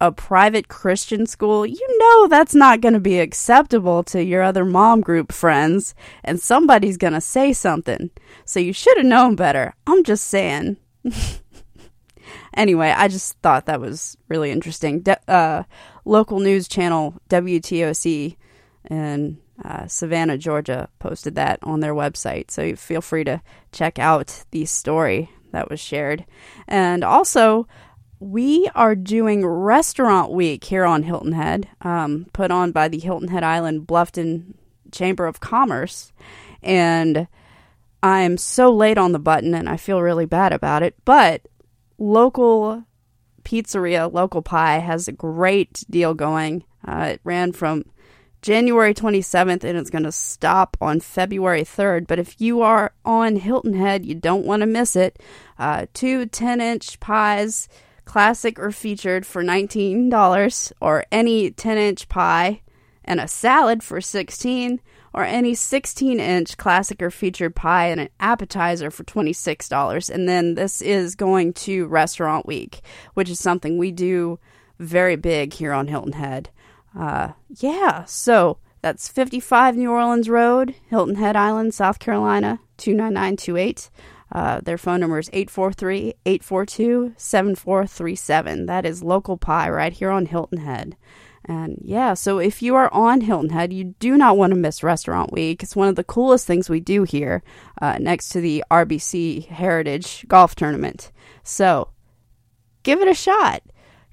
[0.00, 4.64] a private Christian school, you know that's not going to be acceptable to your other
[4.64, 8.10] mom group friends, and somebody's going to say something.
[8.44, 9.74] So you should have known better.
[9.86, 10.76] I'm just saying.
[12.54, 15.00] anyway, I just thought that was really interesting.
[15.00, 15.64] De- uh,
[16.04, 18.36] local news channel WTOC
[18.90, 22.50] in uh, Savannah, Georgia, posted that on their website.
[22.50, 23.40] So feel free to
[23.72, 26.24] check out the story that was shared.
[26.68, 27.66] And also,
[28.18, 33.28] we are doing Restaurant Week here on Hilton Head, um, put on by the Hilton
[33.28, 34.54] Head Island Bluffton
[34.92, 36.12] Chamber of Commerce.
[36.62, 37.28] And
[38.02, 40.94] I'm so late on the button and I feel really bad about it.
[41.04, 41.46] But
[41.98, 42.84] local
[43.44, 46.64] pizzeria, Local Pie, has a great deal going.
[46.86, 47.84] Uh, it ran from
[48.42, 52.06] January 27th and it's going to stop on February 3rd.
[52.06, 55.20] But if you are on Hilton Head, you don't want to miss it.
[55.58, 57.68] Uh, two 10 inch pies,
[58.06, 62.62] classic or featured, for $19, or any 10 inch pie
[63.04, 64.80] and a salad for 16
[65.12, 70.10] or any 16 inch classic or featured pie and an appetizer for $26.
[70.10, 72.80] And then this is going to Restaurant Week,
[73.14, 74.38] which is something we do
[74.78, 76.50] very big here on Hilton Head.
[76.98, 83.90] Uh, yeah, so that's 55 New Orleans Road, Hilton Head Island, South Carolina, 29928.
[84.32, 88.66] Uh, their phone number is 843 842 7437.
[88.66, 90.96] That is local pie right here on Hilton Head.
[91.48, 94.82] And yeah, so if you are on Hilton Head, you do not want to miss
[94.82, 95.62] Restaurant Week.
[95.62, 97.42] It's one of the coolest things we do here
[97.80, 101.12] uh, next to the RBC Heritage Golf Tournament.
[101.44, 101.90] So
[102.82, 103.62] give it a shot.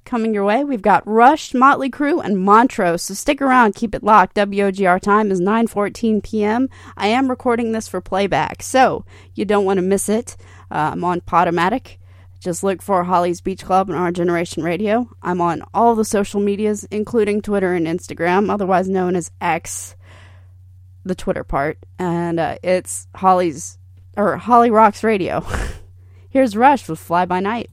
[0.05, 3.03] Coming your way, we've got Rush, Motley Crue, and Montrose.
[3.03, 4.35] So stick around, keep it locked.
[4.35, 6.69] WOGR time is 9:14 p.m.
[6.97, 10.35] I am recording this for playback, so you don't want to miss it.
[10.69, 11.97] Uh, I'm on Podomatic.
[12.41, 15.09] Just look for Holly's Beach Club on Our Generation Radio.
[15.21, 19.95] I'm on all the social medias, including Twitter and Instagram, otherwise known as X,
[21.05, 23.77] the Twitter part, and uh, it's Holly's
[24.17, 25.45] or Holly Rocks Radio.
[26.29, 27.69] Here's Rush with Fly by Night.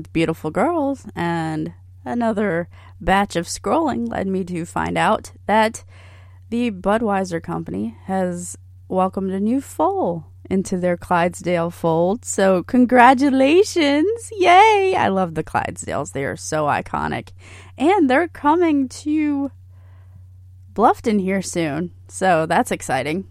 [0.00, 1.74] with beautiful girls, and
[2.06, 2.68] another
[3.00, 5.84] batch of scrolling led me to find out that
[6.48, 8.56] the Budweiser company has
[8.88, 12.24] welcomed a new foal into their Clydesdale fold.
[12.24, 14.30] So, congratulations!
[14.38, 14.94] Yay!
[14.96, 17.28] I love the Clydesdales, they are so iconic.
[17.76, 19.50] And they're coming to
[20.72, 23.26] Bluffton here soon, so that's exciting.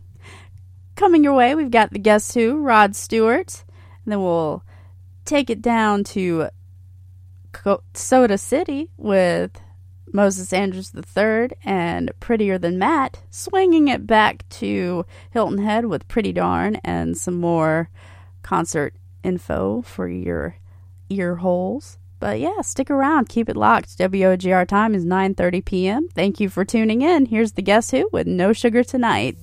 [0.95, 3.63] Coming your way, we've got the Guess Who, Rod Stewart,
[4.05, 4.63] and then we'll
[5.25, 6.49] take it down to
[7.93, 9.51] Soda City with
[10.13, 16.33] Moses Andrews III and Prettier Than Matt, swinging it back to Hilton Head with Pretty
[16.33, 17.89] Darn and some more
[18.41, 20.55] concert info for your
[21.09, 21.97] ear holes.
[22.19, 23.97] But yeah, stick around, keep it locked.
[23.97, 26.09] WOGR time is 9:30 p.m.
[26.13, 27.25] Thank you for tuning in.
[27.27, 29.37] Here's the Guess Who with No Sugar Tonight.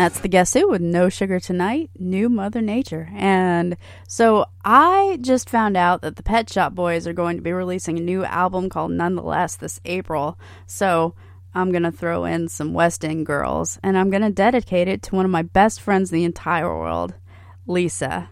[0.00, 3.10] That's the Guess Who with No Sugar Tonight, New Mother Nature.
[3.14, 3.76] And
[4.08, 7.98] so I just found out that the Pet Shop Boys are going to be releasing
[7.98, 10.38] a new album called Nonetheless this April.
[10.66, 11.14] So
[11.54, 15.02] I'm going to throw in some West End girls and I'm going to dedicate it
[15.02, 17.12] to one of my best friends in the entire world,
[17.66, 18.30] Lisa.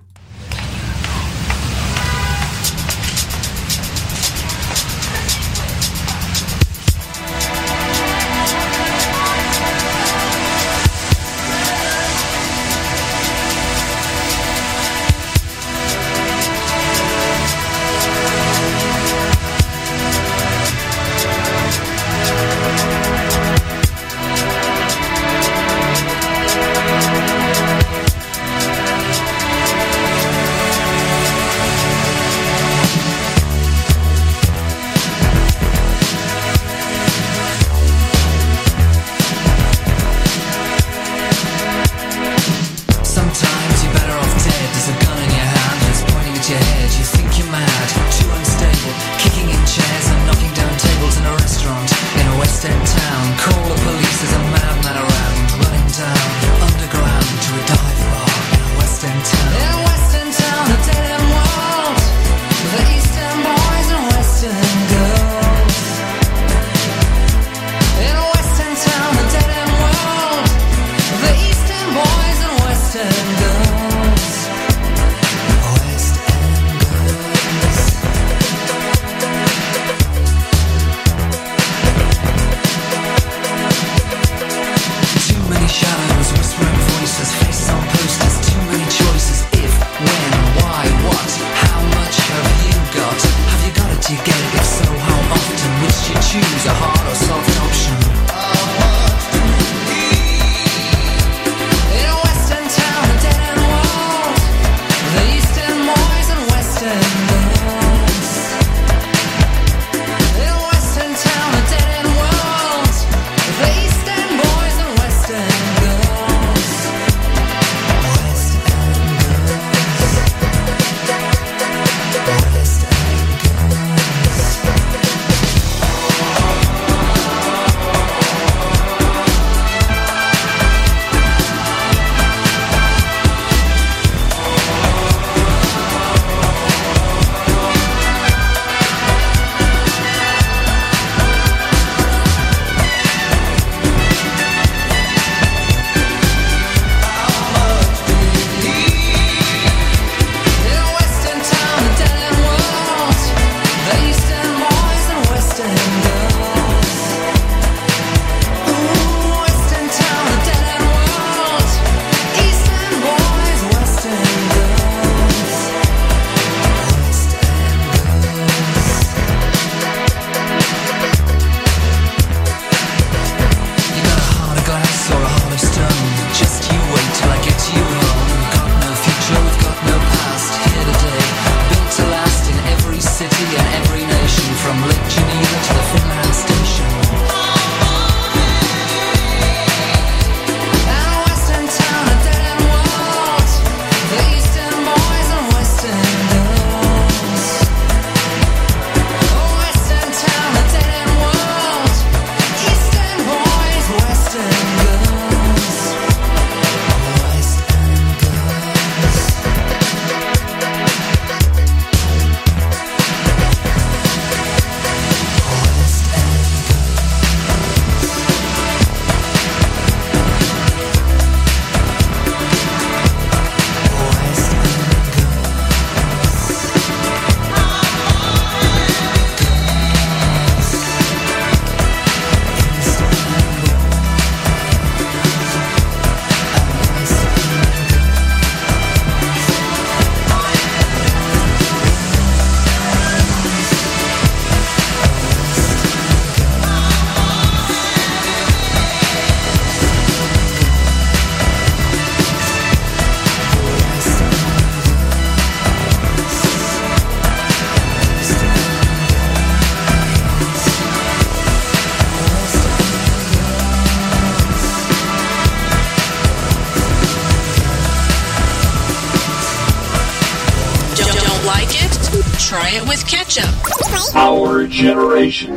[274.19, 275.57] Our generation.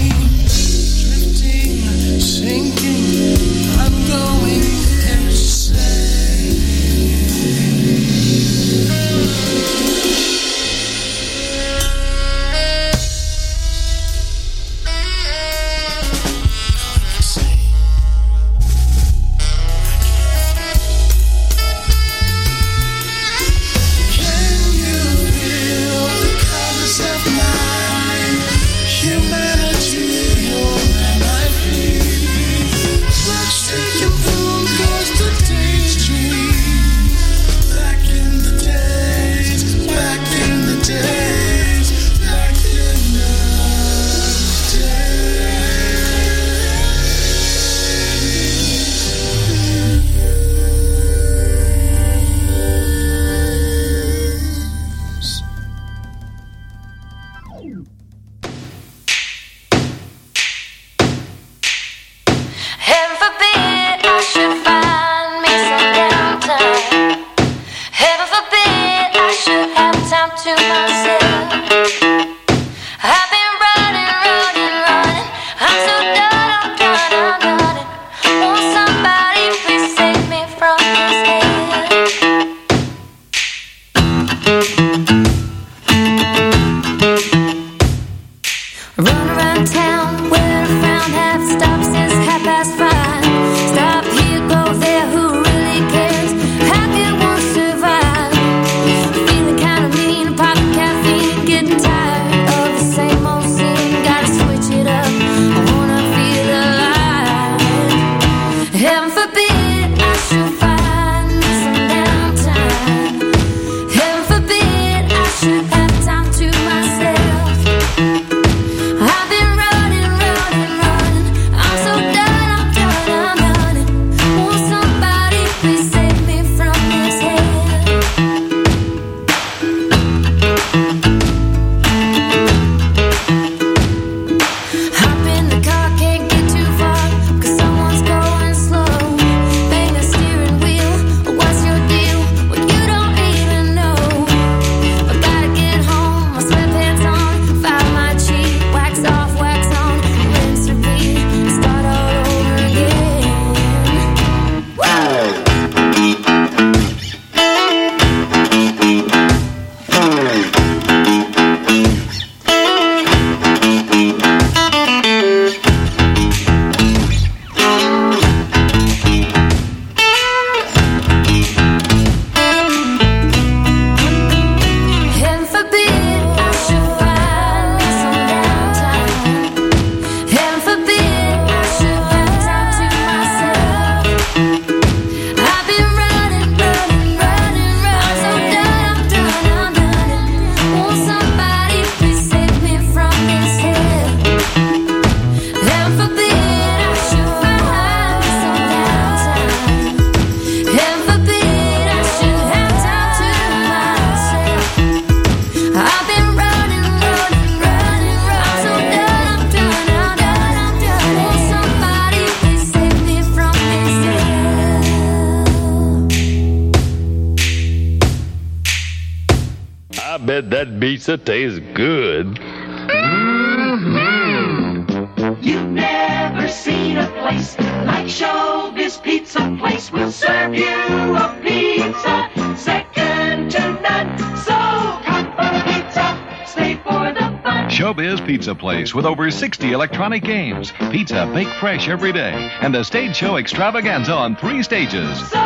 [238.71, 243.15] Showbiz Place with over 60 electronic games, pizza baked fresh every day, and a stage
[243.15, 245.19] show extravaganza on three stages.
[245.29, 245.39] So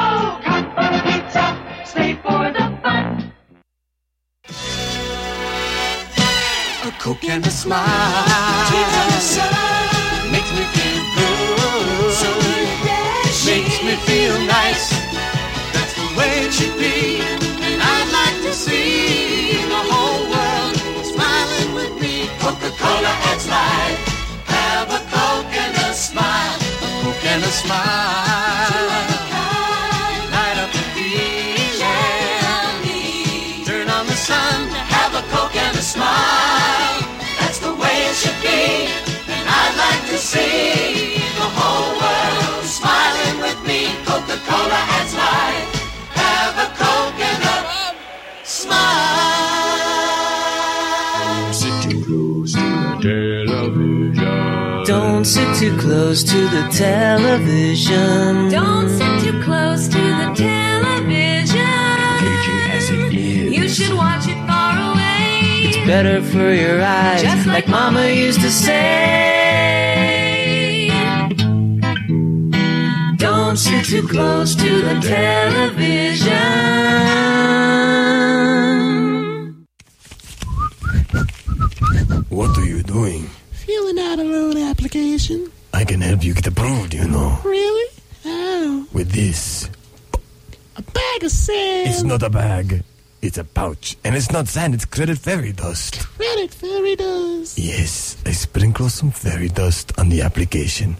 [0.43, 3.33] come for pizza, stay for the fun.
[6.83, 8.34] A Coke and a smile.
[40.25, 43.81] See the whole world smiling with me.
[44.05, 45.74] Coca-Cola adds life.
[55.59, 58.49] Too close to the television.
[58.49, 61.57] Don't sit too close to the television.
[62.19, 63.53] Cagey as it is.
[63.57, 65.69] You should watch it far away.
[65.69, 68.75] It's better for your eyes, Just like like Mama used to say.
[73.17, 76.35] Don't sit too close to the television.
[82.29, 83.29] What are you doing?
[83.65, 85.51] Filling out a loan application.
[85.73, 87.39] I can help you get approved, you know.
[87.43, 87.89] Really?
[88.23, 88.85] How?
[88.93, 89.69] With this.
[90.77, 91.89] A bag of sand.
[91.89, 92.83] It's not a bag.
[93.21, 93.97] It's a pouch.
[94.03, 95.99] And it's not sand, it's credit fairy dust.
[96.17, 97.57] Credit fairy dust.
[97.57, 100.95] Yes, I sprinkle some fairy dust on the application.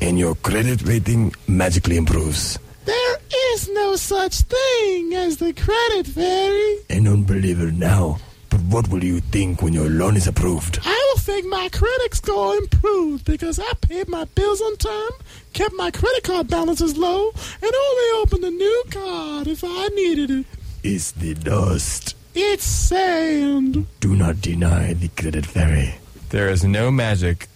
[0.00, 2.58] And your credit rating magically improves.
[2.84, 3.18] There
[3.52, 6.76] is no such thing as the credit fairy.
[6.88, 8.18] An unbeliever now.
[8.48, 10.78] But what will you think when your loan is approved?
[10.82, 15.10] I will think my credit score improved because I paid my bills on time,
[15.58, 20.30] kept my credit card balances low, and only opened a new card if I needed
[20.30, 20.46] it.
[20.84, 22.14] It's the dust.
[22.32, 23.84] It's sand.
[23.98, 25.96] Do not deny the credit fairy.
[26.28, 27.48] There is no magic,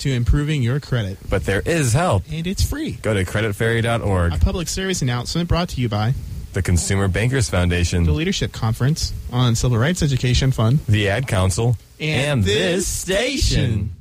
[0.00, 1.16] to improving your credit.
[1.30, 2.24] but there is help.
[2.30, 2.92] And it's free.
[3.00, 4.34] Go to creditfairy.org.
[4.34, 6.12] A public service announcement brought to you by
[6.52, 11.78] The Consumer Bankers Foundation, the Leadership Conference on Civil Rights Education Fund, the Ad Council,
[11.98, 13.94] and this station.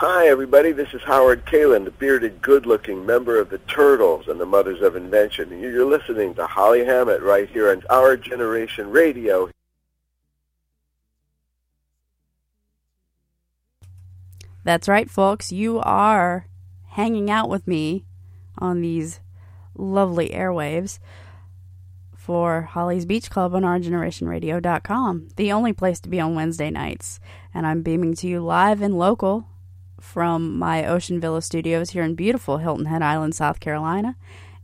[0.00, 0.70] Hi, everybody.
[0.70, 4.94] This is Howard Kaylan, the bearded, good-looking member of the Turtles and the Mothers of
[4.94, 5.58] Invention.
[5.58, 9.50] You're listening to Holly Hammett right here on Our Generation Radio.
[14.62, 15.50] That's right, folks.
[15.50, 16.46] You are
[16.90, 18.04] hanging out with me
[18.56, 19.18] on these
[19.74, 21.00] lovely airwaves
[22.14, 27.18] for Holly's Beach Club on OurGenerationRadio.com, the only place to be on Wednesday nights.
[27.52, 29.48] And I'm beaming to you live and local
[30.00, 34.16] from my Ocean Villa studios here in beautiful Hilton Head Island, South Carolina.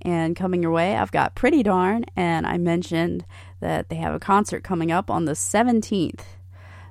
[0.03, 3.25] And coming your way, I've got Pretty Darn, and I mentioned
[3.61, 6.21] that they have a concert coming up on the 17th.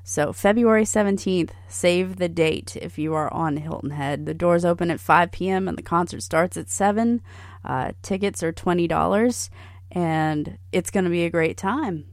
[0.05, 4.25] So, February 17th, save the date if you are on Hilton Head.
[4.25, 5.67] The doors open at 5 p.m.
[5.67, 7.21] and the concert starts at 7.
[7.63, 9.49] Uh, tickets are $20,
[9.91, 12.05] and it's going to be a great time.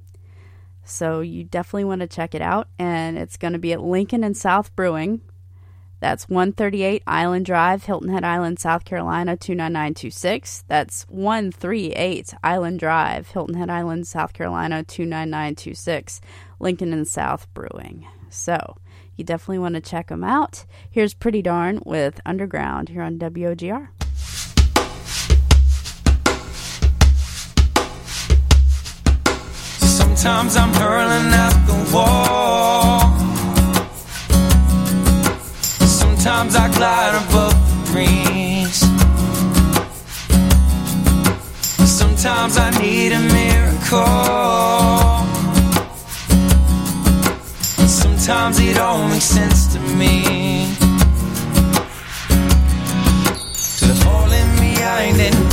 [0.85, 2.69] So, you definitely want to check it out.
[2.79, 5.23] And it's going to be at Lincoln and South Brewing.
[6.01, 10.65] That's 138 Island Drive, Hilton Head Island, South Carolina 29926.
[10.67, 16.21] That's 138 Island Drive, Hilton Head Island, South Carolina 29926.
[16.59, 18.07] Lincoln and South Brewing.
[18.31, 18.77] So,
[19.17, 20.65] you definitely want to check them out.
[20.91, 23.89] Here's Pretty Darn with Underground here on WOGR.
[29.81, 33.30] Sometimes I'm hurling at the wall.
[36.21, 38.81] Sometimes I glide above the breeze.
[41.89, 44.05] Sometimes I need a miracle.
[47.89, 50.75] Sometimes it don't make sense to me.
[53.79, 55.50] To the falling behind and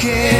[0.00, 0.37] broken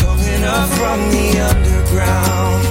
[0.00, 2.62] Coming up from the underground.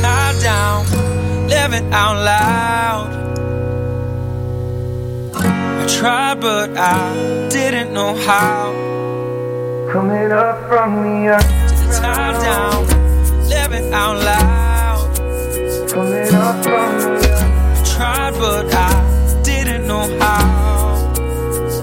[0.00, 0.86] Tied down,
[1.48, 3.10] living out loud.
[5.34, 8.72] I tried, but I didn't know how.
[9.92, 11.96] Coming up from the underground.
[11.96, 12.86] Tied down,
[13.48, 15.10] living out loud.
[15.90, 17.29] Coming up from the
[18.30, 21.12] Tried, but I didn't know how.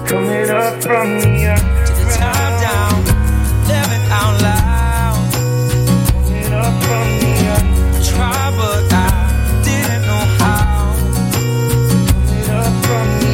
[0.06, 1.54] Coming up from the
[2.16, 3.04] Tied down,
[3.68, 5.30] living out loud.
[6.24, 7.60] Coming up from the I
[8.02, 9.08] tried, but I
[9.64, 10.94] didn't know how.
[12.24, 13.32] Coming up from the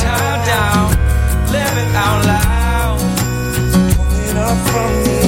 [0.00, 0.88] Tied down,
[1.52, 2.98] living out loud.
[4.08, 5.20] Coming up from the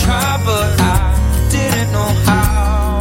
[0.00, 0.92] Tried, but I
[1.50, 3.00] didn't know how.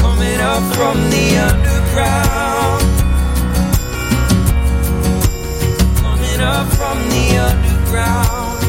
[0.00, 2.27] Coming up from the underground.
[7.98, 8.60] ground.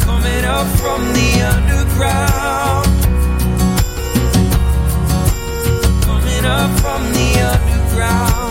[0.00, 2.86] Coming up from the underground.
[6.06, 8.42] Coming up from the underground.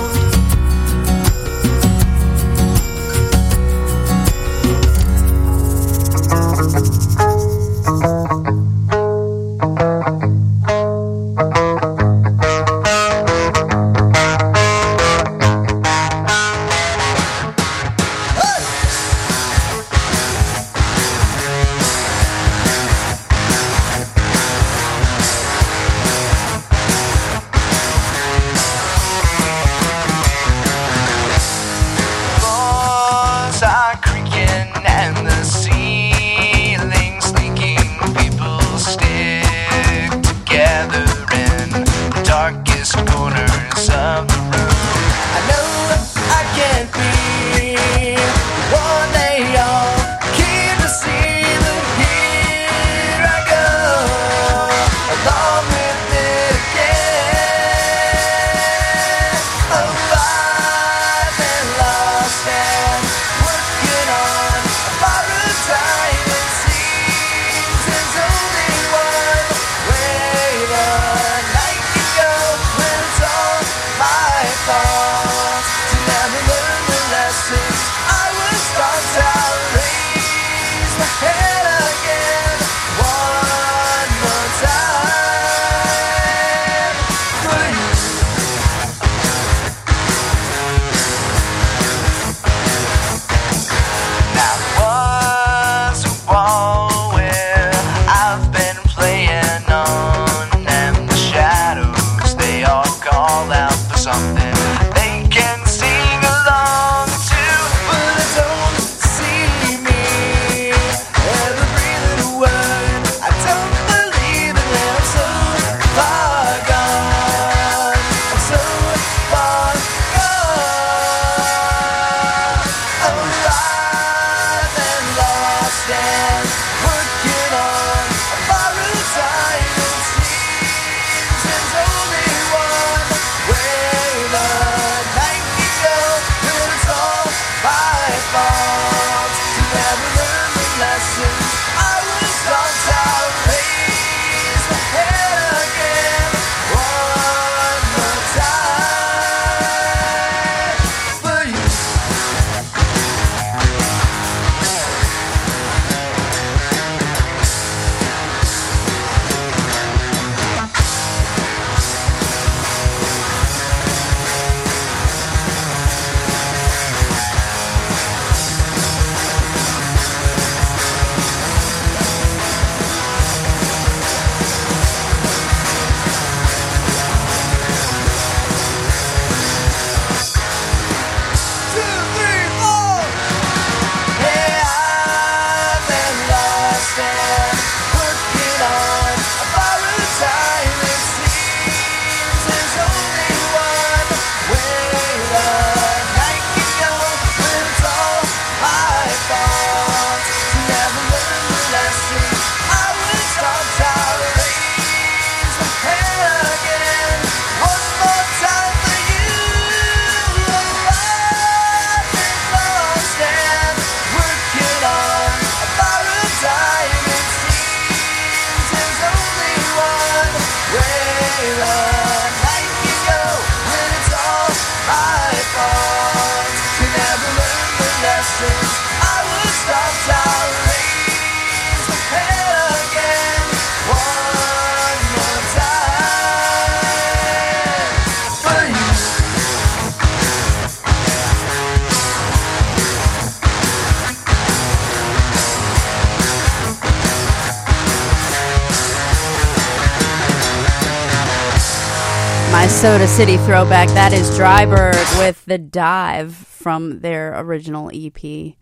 [253.21, 253.87] City throwback.
[253.89, 258.17] That is Drybird with The Dive from their original EP.
[258.25, 258.55] I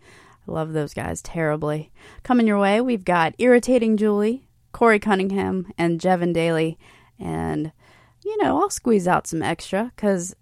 [0.46, 1.90] love those guys terribly.
[2.24, 6.78] Coming your way, we've got Irritating Julie, Corey Cunningham, and Jevin Daly.
[7.18, 7.72] And,
[8.22, 10.36] you know, I'll squeeze out some extra because,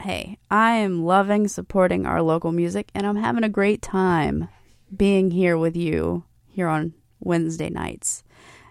[0.00, 4.48] hey, I am loving supporting our local music and I'm having a great time
[4.96, 8.24] being here with you here on Wednesday nights.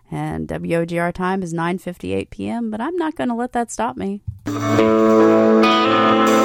[0.09, 4.23] And WOGR time is 9:58 p.m., but I'm not going to let that stop me.
[4.47, 6.36] Inside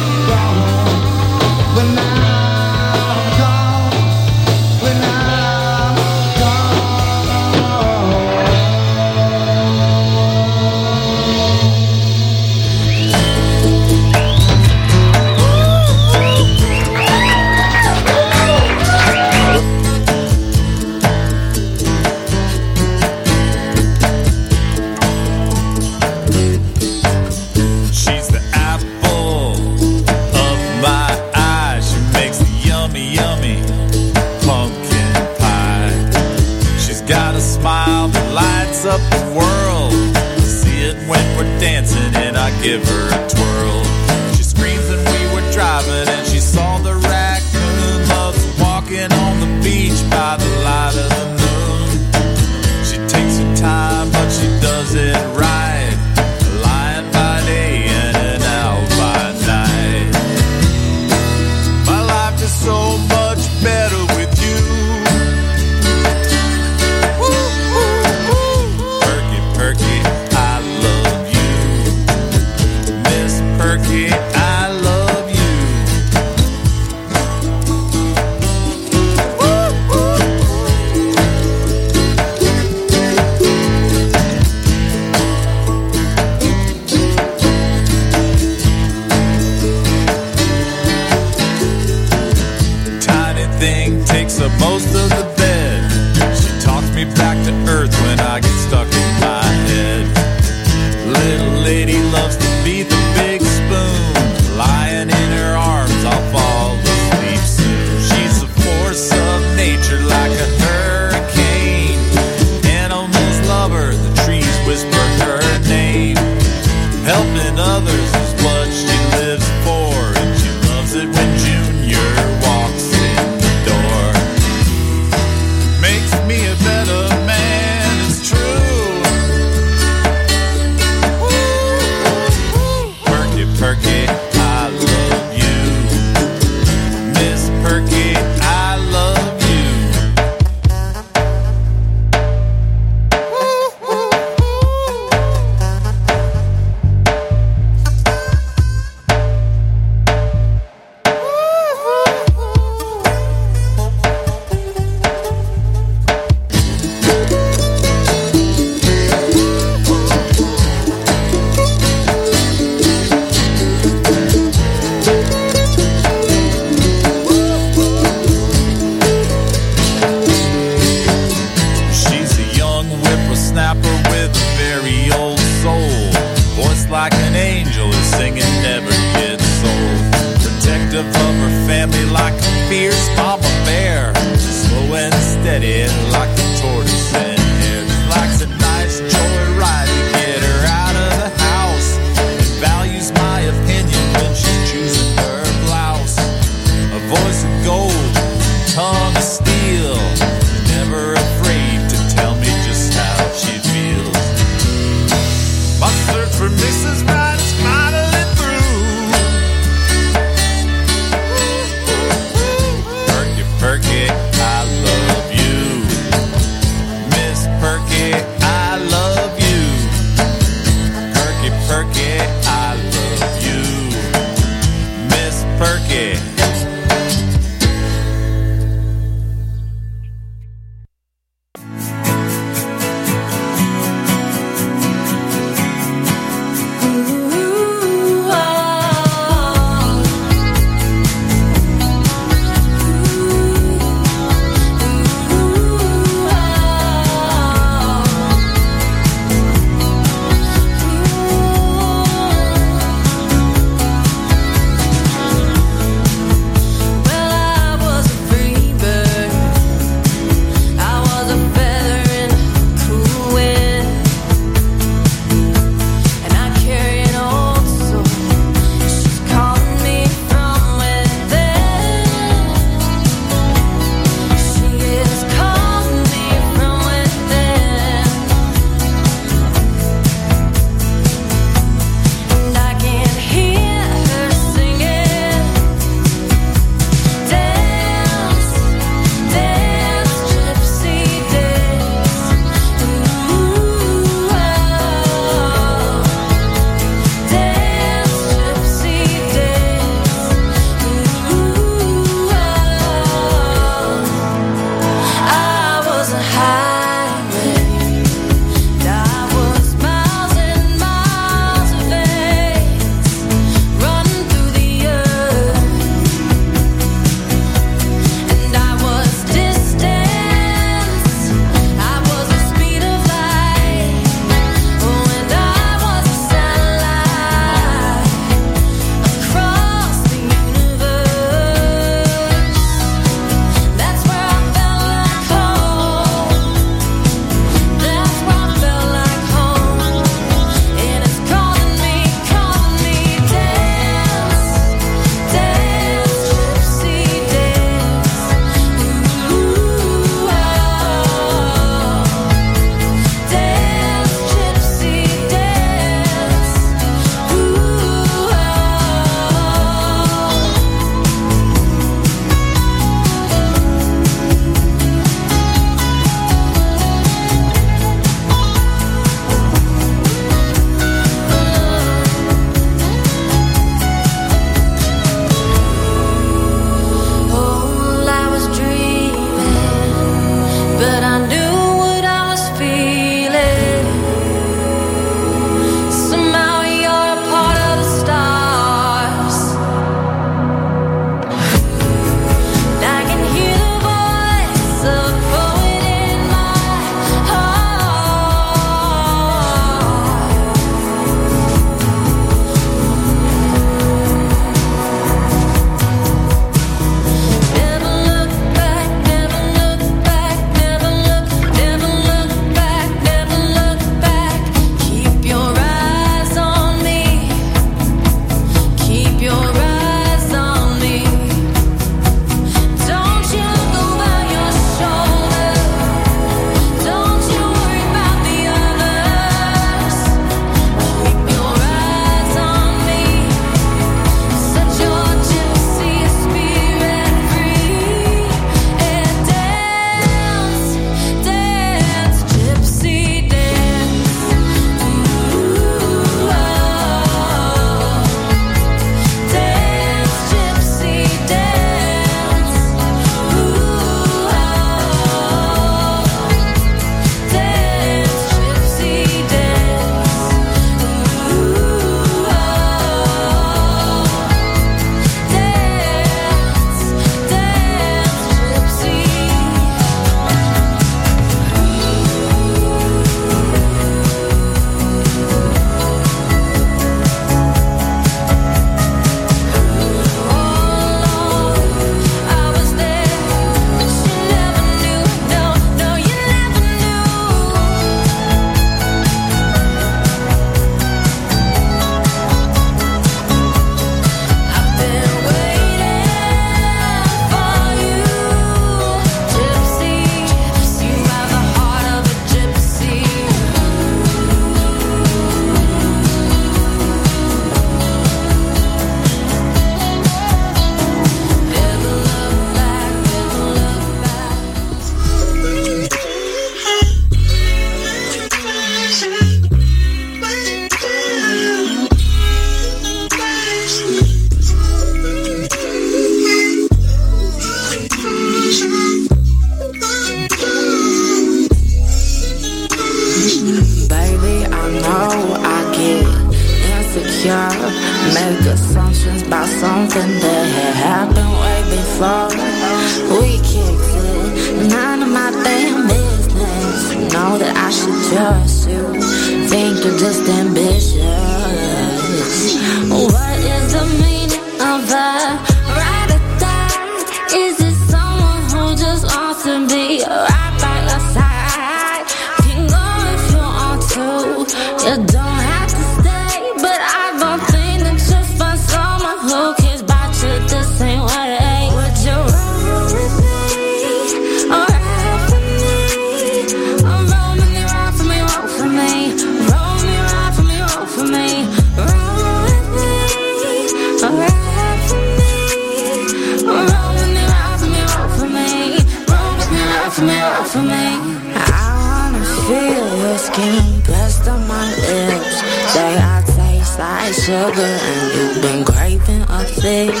[597.28, 600.00] so and you've been craving up things.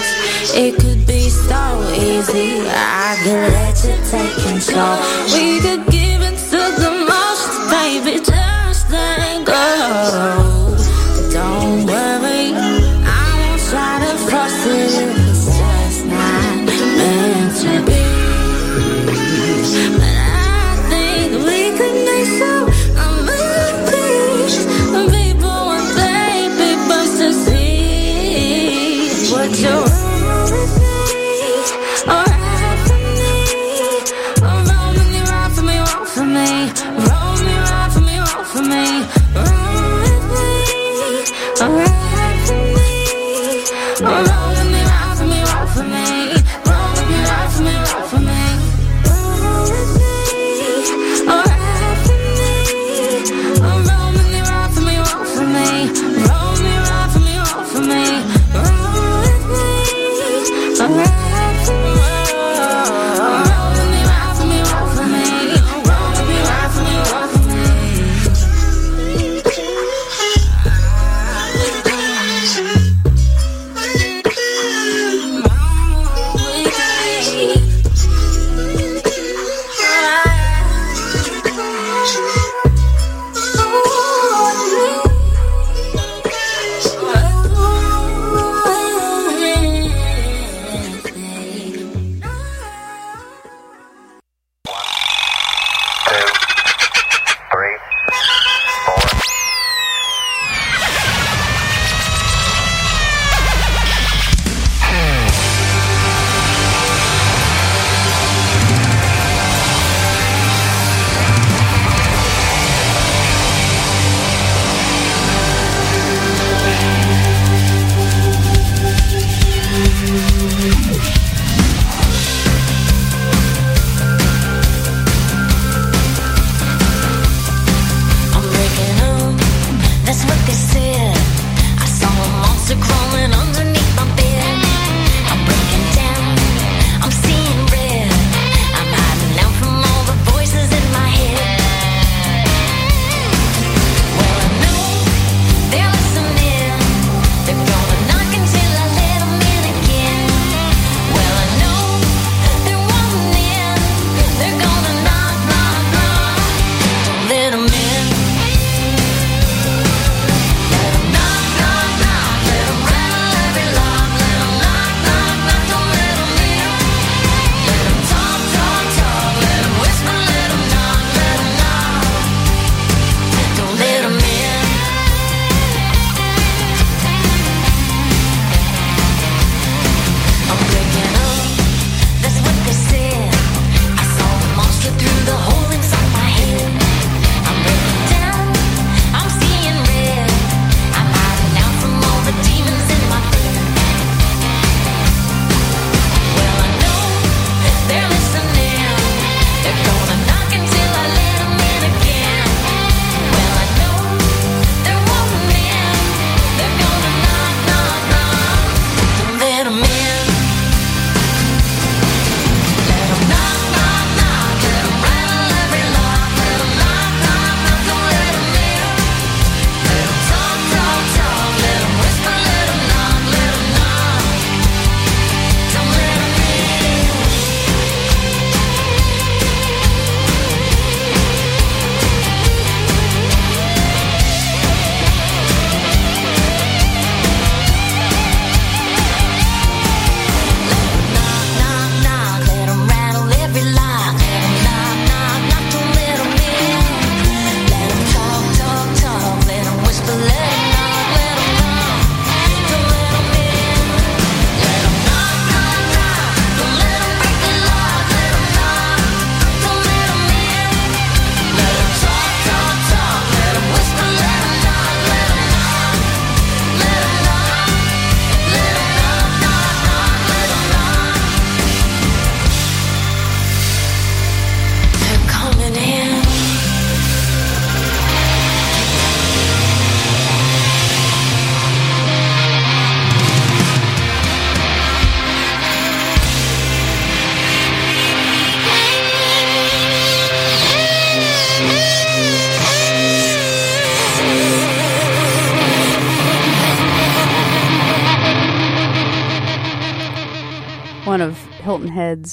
[0.54, 2.66] It could be so easy.
[2.66, 4.96] I could let you take control.
[5.34, 5.97] We could.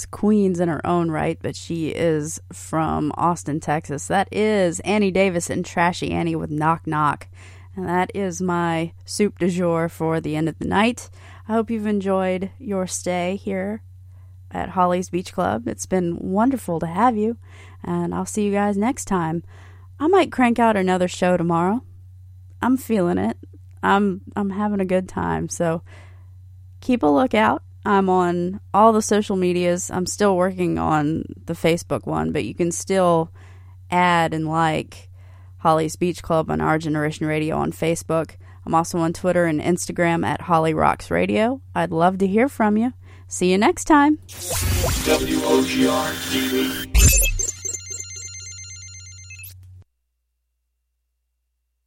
[0.05, 4.07] Queens in her own right, but she is from Austin, Texas.
[4.07, 7.27] That is Annie Davis and Trashy Annie with Knock Knock.
[7.75, 11.09] And that is my soup du jour for the end of the night.
[11.47, 13.81] I hope you've enjoyed your stay here
[14.51, 15.67] at Holly's Beach Club.
[15.67, 17.37] It's been wonderful to have you,
[17.83, 19.43] and I'll see you guys next time.
[19.99, 21.83] I might crank out another show tomorrow.
[22.61, 23.37] I'm feeling it.
[23.83, 25.49] I'm I'm having a good time.
[25.49, 25.83] So
[26.81, 27.61] keep a lookout.
[27.85, 29.91] I'm on all the social medias.
[29.91, 33.31] I'm still working on the Facebook one, but you can still
[33.91, 35.09] add and like
[35.57, 38.35] Holly's Beach Club on Our Generation Radio on Facebook.
[38.65, 41.61] I'm also on Twitter and Instagram at Holly Rocks Radio.
[41.75, 42.93] I'd love to hear from you.
[43.27, 44.19] See you next time.